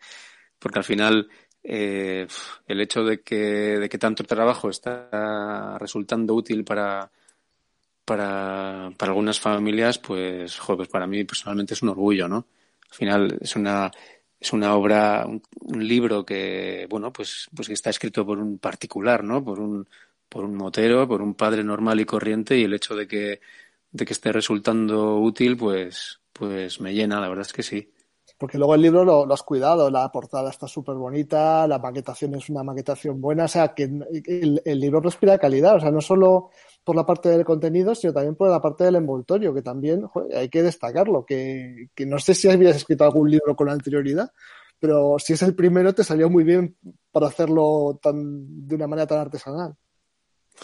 [0.59, 1.27] porque al final
[1.67, 2.27] eh,
[2.67, 7.11] el hecho de que, de que tanto trabajo está resultando útil para,
[8.05, 12.47] para, para algunas familias, pues, jo, pues para mí personalmente es un orgullo, ¿no?
[12.91, 13.91] Al final es una,
[14.39, 19.23] es una obra, un, un, libro que, bueno, pues, pues está escrito por un particular,
[19.23, 19.43] ¿no?
[19.43, 19.87] Por un,
[20.29, 23.41] por un motero, por un padre normal y corriente y el hecho de que,
[23.91, 27.91] de que esté resultando útil, pues, pues me llena, la verdad es que sí.
[28.37, 32.35] Porque luego el libro lo, lo has cuidado, la portada está súper bonita, la maquetación
[32.35, 36.01] es una maquetación buena, o sea, que el, el, libro respira calidad, o sea, no
[36.01, 36.49] solo
[36.83, 40.37] por la parte del contenido, sino también por la parte del envoltorio, que también joder,
[40.37, 44.29] hay que destacarlo, que, que no sé si habías escrito algún libro con anterioridad,
[44.79, 46.75] pero si es el primero te salió muy bien
[47.11, 49.75] para hacerlo tan, de una manera tan artesanal.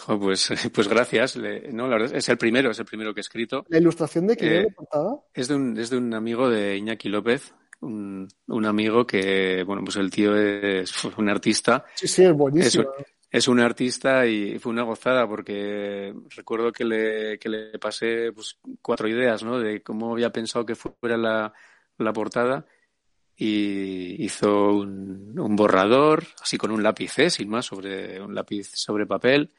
[0.08, 1.36] Oh, pues, pues gracias.
[1.36, 3.64] no, la verdad es el primero, es el primero que he escrito.
[3.68, 4.66] ¿La ilustración de quién eh,
[5.34, 9.82] es de un, es de un amigo de Iñaki López, un, un, amigo que, bueno,
[9.84, 11.84] pues el tío es un artista.
[11.94, 12.84] Sí, sí, es buenísimo.
[12.98, 18.32] Es, es, un artista y fue una gozada porque recuerdo que le, que le pasé
[18.32, 19.58] pues, cuatro ideas, ¿no?
[19.58, 21.52] De cómo había pensado que fuera la,
[21.98, 22.64] la portada
[23.36, 27.30] y hizo un, un borrador, así con un lápiz, ¿eh?
[27.30, 29.50] sin más, sobre un lápiz sobre papel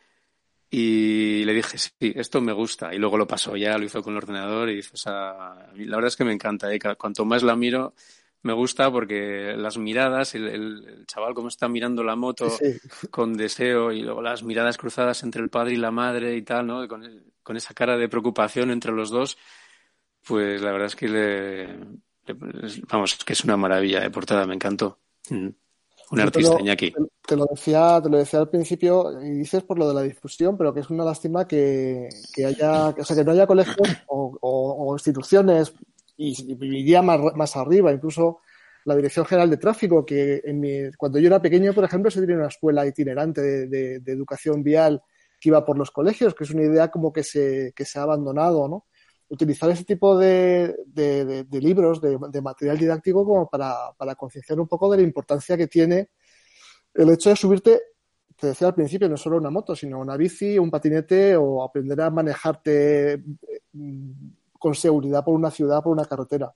[0.76, 2.96] y le dije, sí, esto me gusta.
[2.96, 5.96] Y luego lo pasó ya, lo hizo con el ordenador y dice, o sea, la
[5.96, 6.74] verdad es que me encanta.
[6.74, 6.80] ¿eh?
[6.98, 7.94] Cuanto más la miro,
[8.42, 12.76] me gusta porque las miradas, el, el chaval como está mirando la moto sí.
[13.12, 16.66] con deseo y luego las miradas cruzadas entre el padre y la madre y tal,
[16.66, 16.88] ¿no?
[16.88, 19.38] Con, con esa cara de preocupación entre los dos,
[20.26, 22.36] pues la verdad es que le, le
[22.90, 24.98] vamos, que es una maravilla de portada, me encantó.
[25.30, 25.50] Mm.
[26.14, 26.94] Un artista, Iñaki.
[27.26, 30.56] Te lo decía, te lo decía al principio, y dices por lo de la difusión,
[30.58, 34.38] pero que es una lástima que, que haya, o sea, que no haya colegios o,
[34.40, 35.74] o, o instituciones,
[36.16, 38.40] y, iría más, más arriba, incluso
[38.86, 42.22] la Dirección General de Tráfico, que en mi, cuando yo era pequeño, por ejemplo, se
[42.22, 45.02] tenía una escuela itinerante de, de, de, educación vial
[45.40, 48.04] que iba por los colegios, que es una idea como que se, que se ha
[48.04, 48.86] abandonado, ¿no?
[49.34, 54.92] Utilizar ese tipo de, de, libros, de, material didáctico, como para, para concienciar un poco
[54.92, 56.10] de la importancia que tiene
[56.94, 57.82] el hecho de subirte,
[58.38, 62.00] te decía al principio, no solo una moto, sino una bici, un patinete o aprender
[62.02, 63.24] a manejarte
[64.60, 66.54] con seguridad por una ciudad, por una carretera.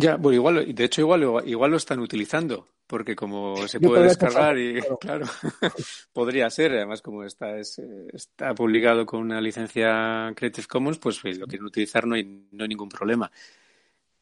[0.00, 4.56] Ya, bueno, igual, de hecho, igual, igual lo están utilizando, porque como se puede descargar
[4.56, 5.26] y, claro,
[6.12, 7.80] podría ser, además, como está, es,
[8.12, 12.62] está publicado con una licencia Creative Commons, pues, pues lo quieren utilizar, no hay, no
[12.62, 13.28] hay ningún problema.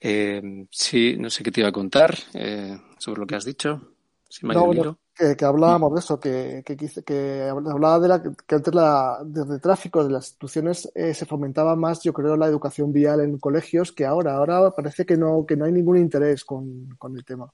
[0.00, 3.95] Eh, sí, no sé qué te iba a contar eh, sobre lo que has dicho.
[4.38, 8.54] Si no, bueno, que, que, hablábamos de eso, que, que, que hablaba de la, que
[8.54, 12.92] antes la, desde tráfico de las instituciones eh, se fomentaba más, yo creo, la educación
[12.92, 14.34] vial en colegios que ahora.
[14.34, 17.50] Ahora parece que no, que no hay ningún interés con, con el tema.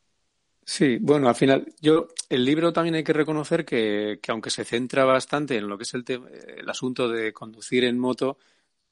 [0.64, 4.64] Sí, bueno, al final, yo, el libro también hay que reconocer que, que aunque se
[4.64, 8.38] centra bastante en lo que es el, el asunto de conducir en moto,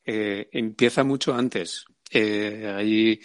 [0.04, 1.84] eh, empieza mucho antes.
[2.10, 3.20] Eh, ahí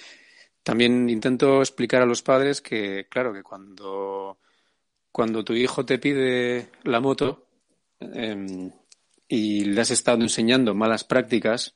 [0.61, 4.39] también intento explicar a los padres que, claro, que cuando
[5.15, 7.47] cuando tu hijo te pide la moto
[8.01, 8.69] eh,
[9.29, 11.73] y le has estado enseñando malas prácticas,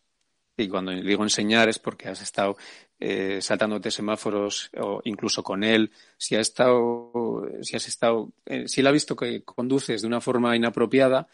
[0.57, 2.57] y cuando digo enseñar es porque has estado
[2.99, 8.82] eh, saltándote semáforos o incluso con él, si ha estado, si has estado, eh, si
[8.82, 11.30] él ha visto que conduces de una forma inapropiada,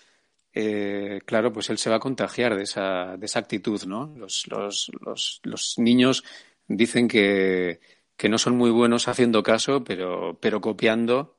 [0.53, 4.13] eh, claro, pues él se va a contagiar de esa, de esa actitud, ¿no?
[4.15, 6.23] Los, los, los, los niños
[6.67, 7.79] dicen que,
[8.15, 11.35] que no son muy buenos haciendo caso, pero, pero copiando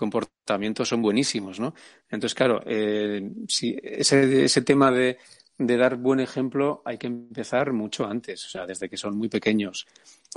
[0.00, 1.74] comportamientos son buenísimos, ¿no?
[2.08, 3.30] Entonces, claro, eh,
[3.82, 5.18] ese, ese tema de,
[5.58, 9.28] de, dar buen ejemplo hay que empezar mucho antes, o sea, desde que son muy
[9.28, 9.86] pequeños.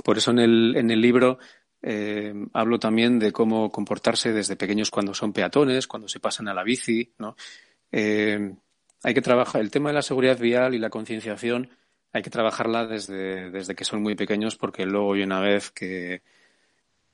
[0.04, 1.38] Por eso en el, en el libro
[1.80, 6.54] eh, hablo también de cómo comportarse desde pequeños cuando son peatones, cuando se pasan a
[6.54, 7.34] la bici, ¿no?
[7.90, 8.54] Eh,
[9.02, 11.70] hay que trabajar el tema de la seguridad vial y la concienciación
[12.12, 16.22] hay que trabajarla desde, desde que son muy pequeños porque luego y una vez que,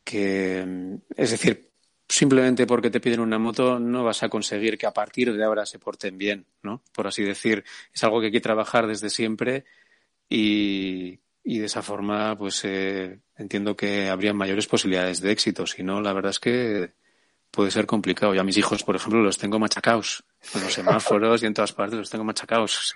[0.04, 1.69] que es decir
[2.10, 5.64] simplemente porque te piden una moto no vas a conseguir que a partir de ahora
[5.64, 6.82] se porten bien, ¿no?
[6.92, 9.64] Por así decir, es algo que hay que trabajar desde siempre
[10.28, 15.66] y, y de esa forma, pues eh, entiendo que habría mayores posibilidades de éxito.
[15.66, 16.92] Si no, la verdad es que
[17.50, 18.34] puede ser complicado.
[18.34, 20.24] Yo a mis hijos, por ejemplo, los tengo machacados.
[20.54, 22.94] En los semáforos y en todas partes los tengo machacados.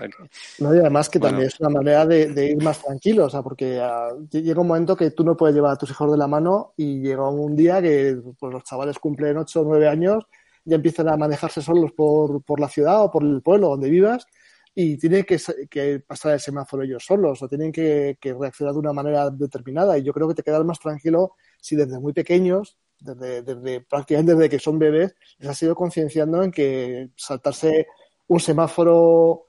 [0.58, 3.78] no, y además que también es una manera de, ir más tranquilo, o sea, porque
[3.80, 6.72] ah, llega un momento que tú no puedes llevar a tus hijos de la mano
[6.76, 10.24] y llega un día que pues, los chavales cumplen 8 o 9 años
[10.64, 14.26] y empiezan a manejarse solos por, por la ciudad o por el pueblo donde vivas
[14.74, 15.38] y tienen que,
[15.70, 19.96] que, pasar el semáforo ellos solos o tienen que, que, reaccionar de una manera determinada.
[19.98, 24.48] Y yo creo que te quedas más tranquilo si desde muy pequeños desde, prácticamente desde
[24.48, 27.86] que son bebés, les ha sido concienciando en que saltarse
[28.26, 29.46] un semáforo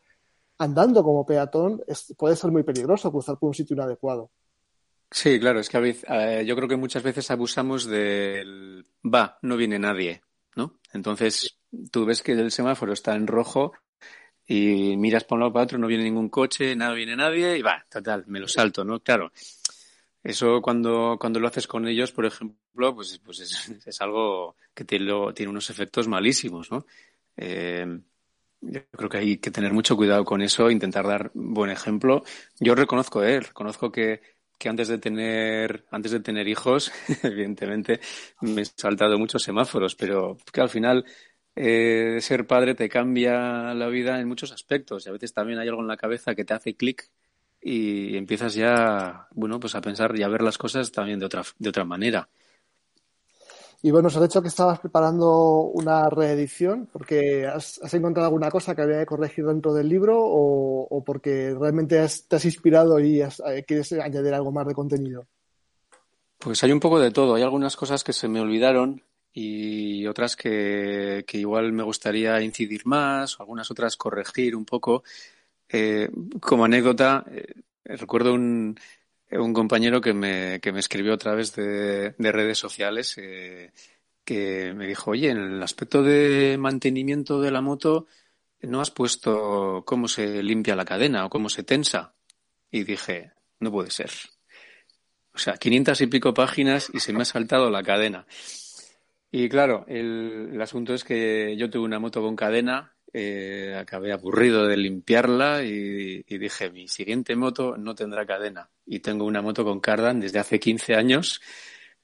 [0.58, 1.82] andando como peatón
[2.18, 4.32] puede ser muy peligroso, cruzar por un sitio inadecuado.
[5.12, 6.10] Sí, claro, es que a veces,
[6.46, 10.22] yo creo que muchas veces abusamos del va, no viene nadie,
[10.56, 10.80] ¿no?
[10.94, 11.58] Entonces
[11.92, 13.74] tú ves que el semáforo está en rojo
[14.48, 17.62] y miras por un lado para otro, no viene ningún coche, nada viene nadie y
[17.62, 19.00] va, total, me lo salto, ¿no?
[19.00, 19.32] Claro,
[20.26, 25.14] eso cuando, cuando lo haces con ellos, por ejemplo, pues, pues es, algo que tiene,
[25.36, 26.88] tiene, unos efectos malísimos, ¿no?
[27.38, 28.00] Eh,
[28.62, 32.24] yo creo que hay que tener mucho cuidado con eso, intentar dar buen ejemplo.
[32.60, 34.22] Yo reconozco, eh, reconozco que,
[34.58, 36.92] que antes de tener, antes de tener hijos,
[37.24, 38.00] evidentemente
[38.42, 41.06] me he saltado muchos semáforos, pero que al final
[41.56, 45.68] eh, ser padre te cambia la vida en muchos aspectos y a veces también hay
[45.68, 47.12] algo en la cabeza que te hace clic
[47.68, 51.42] y empiezas ya, bueno, pues a pensar y a ver las cosas también de otra,
[51.58, 52.30] de otra manera.
[53.82, 58.76] Y bueno, se ha dicho que estabas preparando una reedición porque has, encontrado alguna cosa
[58.76, 63.66] que había que corregir dentro del libro o, porque realmente te has inspirado y eh,
[63.68, 65.26] quieres añadir algo más de contenido.
[66.38, 67.34] Pues hay un poco de todo.
[67.34, 69.02] Hay algunas cosas que se me olvidaron
[69.34, 75.04] y otras que, que igual me gustaría incidir más, o algunas otras corregir un poco.
[75.70, 76.10] Eh,
[76.40, 77.54] como anécdota, eh,
[77.86, 78.78] recuerdo un,
[79.32, 83.72] un compañero que me, que me escribió a través de, de redes sociales eh,
[84.24, 88.08] que me dijo, oye, en el aspecto de mantenimiento de la moto,
[88.62, 92.16] ¿no has puesto cómo se limpia la cadena o cómo se tensa?
[92.72, 94.10] Y dije, no puede ser.
[95.34, 98.26] O sea, 500 y pico páginas y se me ha saltado la cadena.
[99.32, 104.12] Y claro, el, el asunto es que yo tuve una moto con cadena eh, acabé
[104.12, 108.70] aburrido de limpiarla y, dije, mi siguiente moto no tendrá cadena.
[108.86, 111.42] Y tengo una moto con cardan desde hace 15 años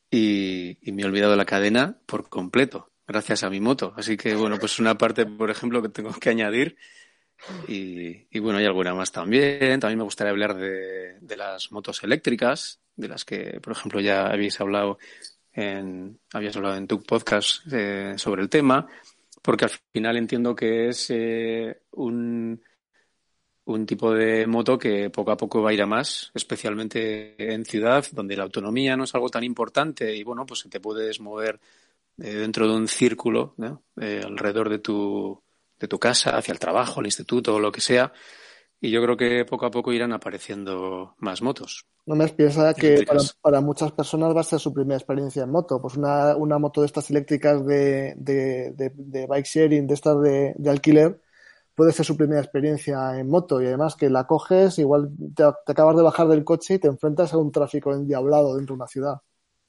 [0.09, 3.93] y, me he olvidado la cadena por completo, gracias a mi moto.
[3.97, 6.77] Así que, bueno, pues una parte, por ejemplo, que tengo que añadir.
[7.67, 9.81] Y, bueno, hay alguna más también.
[9.81, 14.61] También me gustaría hablar de, las motos eléctricas, de las que, por ejemplo, ya habéis
[14.61, 14.97] hablado
[15.51, 18.87] en, habías hablado en tu podcast eh, sobre el tema
[19.41, 22.61] porque al final entiendo que es eh, un,
[23.65, 27.65] un tipo de moto que poco a poco va a ir a más, especialmente en
[27.65, 31.59] ciudad, donde la autonomía no es algo tan importante y bueno, pues te puedes mover
[32.17, 33.55] eh, dentro de un círculo
[33.99, 35.41] eh, alrededor de tu,
[35.79, 38.11] de tu casa, hacia el trabajo, el instituto o lo que sea.
[38.83, 41.85] Y yo creo que poco a poco irán apareciendo más motos.
[42.07, 43.05] No me piensa que
[43.39, 45.79] para, muchas personas va a ser su primera experiencia en moto.
[45.79, 50.55] Pues una, una moto de estas eléctricas de, de, de, bike sharing, de estas de,
[50.67, 51.21] alquiler,
[51.75, 53.61] puede ser su primera experiencia en moto.
[53.61, 57.33] Y además que la coges, igual te, acabas de bajar del coche y te enfrentas
[57.33, 59.21] a un tráfico endiablado dentro de una ciudad.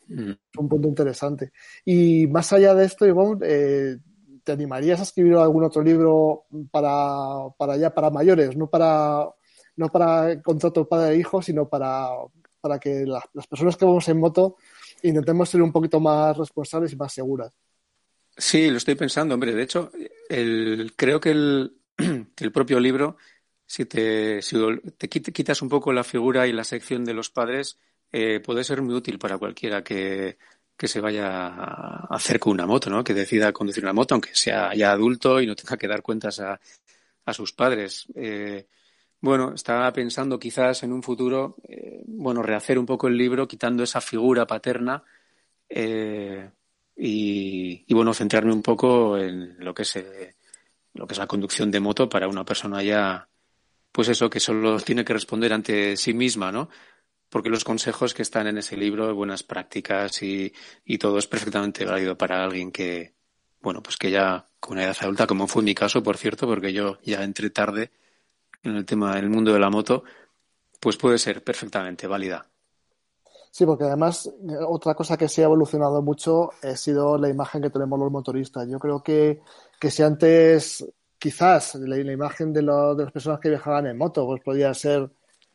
[0.09, 0.31] Mm.
[0.31, 1.53] Es un punto interesante.
[1.85, 3.99] Y más allá de esto, Ivonne, eh,
[4.45, 9.28] ¿te animarías a escribir algún otro libro para, para ya para mayores, no para
[9.76, 12.09] no para contrato padre e hijo, sino para,
[12.61, 14.57] para que las personas que vamos en moto
[15.03, 17.53] intentemos ser un poquito más responsables y más seguras.
[18.36, 19.55] Sí, lo estoy pensando, hombre.
[19.55, 19.90] De hecho,
[20.97, 21.76] creo que el,
[22.38, 23.16] el propio libro,
[23.66, 24.57] si te, si
[24.97, 27.78] te quitas un poco la figura y la sección de los padres,
[28.11, 30.38] eh, puede ser muy útil para cualquiera que,
[30.77, 33.05] que se vaya a hacer con una moto, ¿no?
[33.05, 36.41] Que decida conducir una moto, aunque sea ya adulto y no tenga que dar cuentas
[36.41, 36.61] a,
[37.25, 38.07] a sus padres.
[38.14, 38.66] Eh,
[39.20, 43.85] bueno, estaba pensando quizás en un futuro, eh, bueno, rehacer un poco el libro, quitando
[43.85, 45.03] esa figura paterna
[45.68, 46.51] eh,
[46.97, 49.97] y, y, bueno, centrarme un poco en lo que es
[50.95, 53.29] lo que es la conducción de moto para una persona ya,
[53.91, 56.68] pues eso, que solo tiene que responder ante sí misma, ¿no?
[57.33, 60.53] Porque los consejos que están en ese libro, buenas prácticas y,
[61.01, 63.14] todo es perfectamente válido para alguien que,
[63.62, 66.74] bueno, pues que ya con una edad adulta, como fue mi caso, por cierto, porque
[66.74, 67.91] yo ya entré tarde
[68.62, 70.05] en el tema del mundo de la moto,
[70.78, 72.47] pues puede ser perfectamente válida.
[73.51, 74.30] Sí, porque además
[74.68, 78.68] otra cosa que se ha evolucionado mucho ha sido la imagen que tenemos los motoristas.
[78.68, 79.41] Yo creo que,
[79.80, 80.85] que si antes
[81.18, 85.11] quizás la, imagen de, de, las personas que viajaban en moto pues podía ser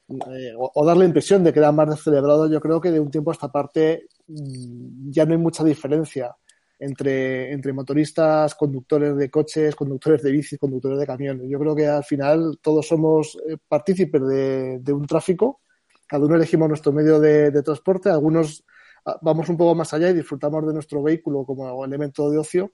[0.10, 3.12] eh, o, dar la impresión de que eran más celebrados, yo creo que de un
[3.12, 6.34] tiempo a esta parte mm, ya no hay mucha diferencia
[6.80, 11.50] entre, entre motoristas, conductores de coches, conductores de bicis, conductores de camiones.
[11.50, 15.62] Yo creo que al final todos somos eh, partícipes de, de, un tráfico,
[16.08, 18.64] cada uno elegimos nuestro medio de, de, transporte, algunos
[19.06, 22.72] ah, vamos un poco más allá y disfrutamos de nuestro vehículo como elemento de ocio,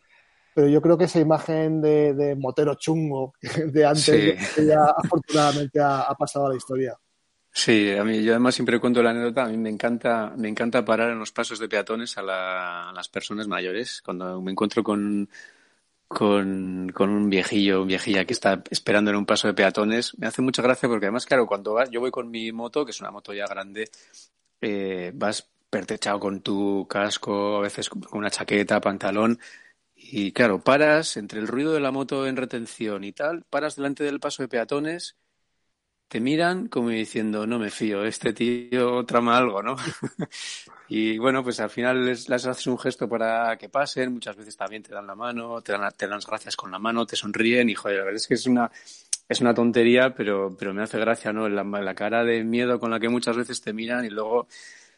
[0.54, 6.14] pero yo creo que esa imagen de, de motero chungo de antes ya afortunadamente ha
[6.18, 6.96] pasado a la historia.
[7.56, 9.44] Sí, a mí yo además siempre cuento la anécdota.
[9.44, 13.48] A mí me encanta, me encanta parar en los pasos de peatones a, las personas
[13.48, 14.02] mayores.
[14.02, 15.30] Cuando me encuentro con,
[16.08, 20.28] con, con, un viejillo, un viejilla que está esperando en un paso de peatones, me
[20.28, 23.00] hace mucha gracia porque además, claro, cuando vas, yo voy con mi moto, que es
[23.02, 23.90] una moto ya grande,
[24.62, 29.40] eh, vas pertechado con tu casco, a veces con una chaqueta, pantalón,
[29.96, 34.04] y claro, paras entre el ruido de la moto en retención y tal, paras delante
[34.04, 35.18] del paso de peatones
[36.08, 39.76] te miran como diciendo, no me fío, este tío trama algo, ¿no?
[40.90, 44.84] y bueno, pues al final les, haces un gesto para que pasen, muchas veces también
[44.84, 47.70] te dan la mano, te dan, te dan las gracias con la mano, te sonríen
[47.70, 48.72] y joder, la verdad es que es una,
[49.28, 51.50] es una tontería, pero, pero me hace gracia, ¿no?
[51.50, 54.48] La, cara de miedo con la que muchas veces te miran y luego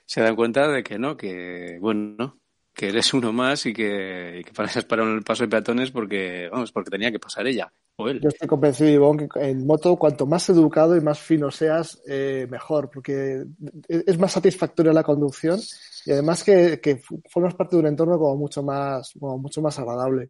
[0.05, 2.39] se dan cuenta de que no, que bueno,
[2.73, 4.51] que eres uno más y que, y
[4.87, 8.89] para el paso de peatones porque, vamos, porque tenía que pasar ella Yo estoy convencido,
[8.89, 13.45] Ivonne, que en moto cuanto más educado y más fino seas, eh, mejor, porque
[13.87, 15.59] es más satisfactoria la conducción
[16.05, 19.79] y además que, que, formas parte de un entorno como mucho más, como mucho más
[19.79, 20.29] agradable.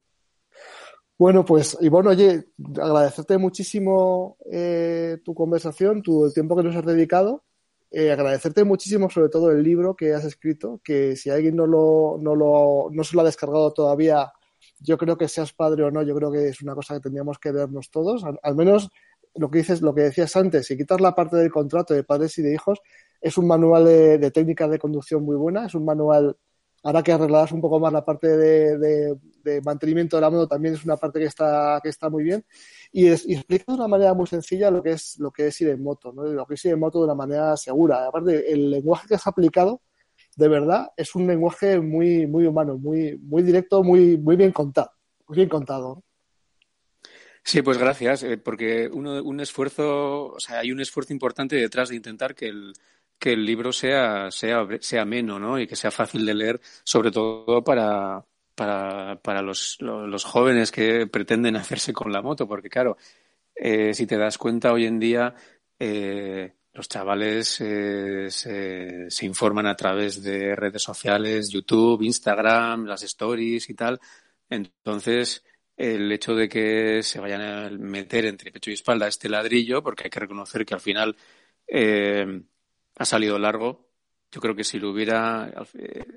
[1.18, 2.46] Bueno, pues Ivonne, oye,
[2.80, 7.46] agradecerte muchísimo eh, tu conversación, tu, el tiempo que nos has dedicado
[7.98, 12.18] eh, agradecerte muchísimo sobre todo el libro que has escrito, que si alguien no, lo,
[12.20, 14.34] no, lo, no se lo ha descargado todavía,
[14.86, 17.40] yo creo que seas padre o no, yo creo que es una cosa que tendríamos
[17.40, 18.90] que vernos todos, al, menos
[19.34, 22.38] lo que dices, lo que decías antes, si quitas la parte del contrato de padres
[22.38, 22.80] y de hijos,
[23.20, 26.38] es un manual de, de técnicas de conducción muy buena, es un manual
[26.86, 30.76] ahora que arregladas un poco más la parte de, de, mantenimiento de la moto, también
[30.76, 32.46] es una parte que está, que está muy bien.
[32.92, 35.62] Y, es, y explica de una manera muy sencilla lo que es, lo que es
[35.62, 36.24] ir en moto, ¿no?
[36.24, 38.06] lo que es ir en moto de una manera segura.
[38.06, 39.82] Aparte, el lenguaje que has aplicado,
[40.36, 44.92] de verdad, es un lenguaje muy, muy humano, muy, muy directo, muy, muy bien contado.
[45.28, 46.04] Muy bien contado.
[47.44, 51.90] Sí, pues gracias, eh, porque uno, un esfuerzo, o sea, hay un esfuerzo importante detrás
[51.90, 52.74] de intentar que el,
[53.20, 55.60] que el libro sea, sea, sea ameno, ¿no?
[55.60, 58.26] Y que sea fácil de leer, sobre todo para,
[58.56, 62.98] para, para los, los, jóvenes que pretenden hacerse con la moto, porque claro,
[63.56, 65.36] eh, si te das cuenta hoy en día,
[65.80, 73.70] eh, los chavales eh, se, informan a través de redes sociales, YouTube, Instagram, las stories
[73.70, 74.00] y tal.
[74.50, 75.44] Entonces,
[75.78, 80.04] el hecho de que se vayan a meter entre pecho y espalda este ladrillo, porque
[80.06, 81.16] hay que reconocer que al final
[81.66, 82.42] eh,
[82.98, 83.90] ha salido largo,
[84.32, 85.54] yo creo que si lo hubiera,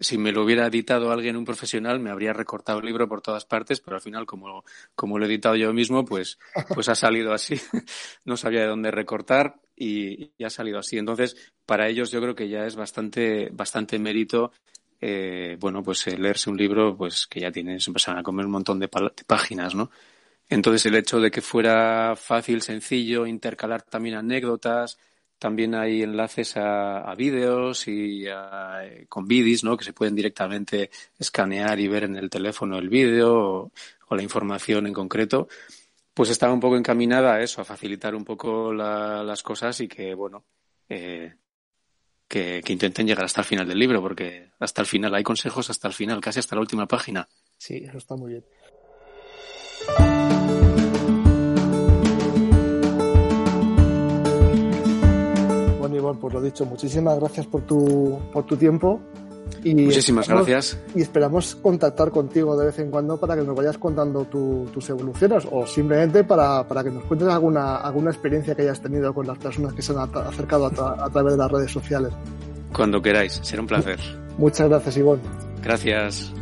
[0.01, 3.45] si me lo hubiera editado alguien, un profesional, me habría recortado el libro por todas
[3.45, 4.65] partes, pero al final, como,
[4.97, 6.37] como lo he editado yo mismo, pues,
[6.75, 7.61] pues ha salido así.
[8.25, 10.99] no sabía de dónde recortar y, ha salido así.
[10.99, 14.53] Entonces, para ellos yo creo que ya es bastante, bastante mérito
[15.01, 18.53] eh, bueno, pues eh, leerse un libro, pues que ya tienes, empiezan a comer un
[18.53, 19.91] montón de, páginas, ¿no?
[20.49, 24.99] Entonces el hecho de que fuera fácil, sencillo, intercalar también anécdotas,
[25.39, 29.77] también hay enlaces a, vídeos y a, con bidis, ¿no?
[29.77, 33.73] Que se pueden directamente escanear y ver en el teléfono el vídeo o,
[34.09, 35.49] o, la información en concreto.
[36.19, 39.87] Pues estaba un poco encaminada a eso, a facilitar un poco la, las cosas y
[39.87, 40.47] que, bueno,
[40.89, 41.33] eh,
[42.27, 45.87] que, intenten llegar hasta el final del libro, porque hasta el final hay consejos hasta
[45.87, 47.29] el final, casi hasta la última página.
[47.57, 48.45] Sí, eso está muy bien.
[55.79, 59.01] Bueno, pues lo dicho, muchísimas gracias por tu, por tu tiempo.
[59.65, 60.79] Y Muchísimas gracias.
[60.95, 65.47] Y esperamos contactar contigo de vez en cuando para que nos vayas contando tus evoluciones
[65.51, 69.39] o simplemente para, para, que nos cuentes alguna, alguna experiencia que hayas tenido con las
[69.39, 72.13] personas que se han acercado a, a través de las redes sociales.
[72.73, 73.99] Cuando queráis, será un placer.
[74.37, 75.23] Muchas gracias, Ivonne.
[75.63, 76.33] Gracias.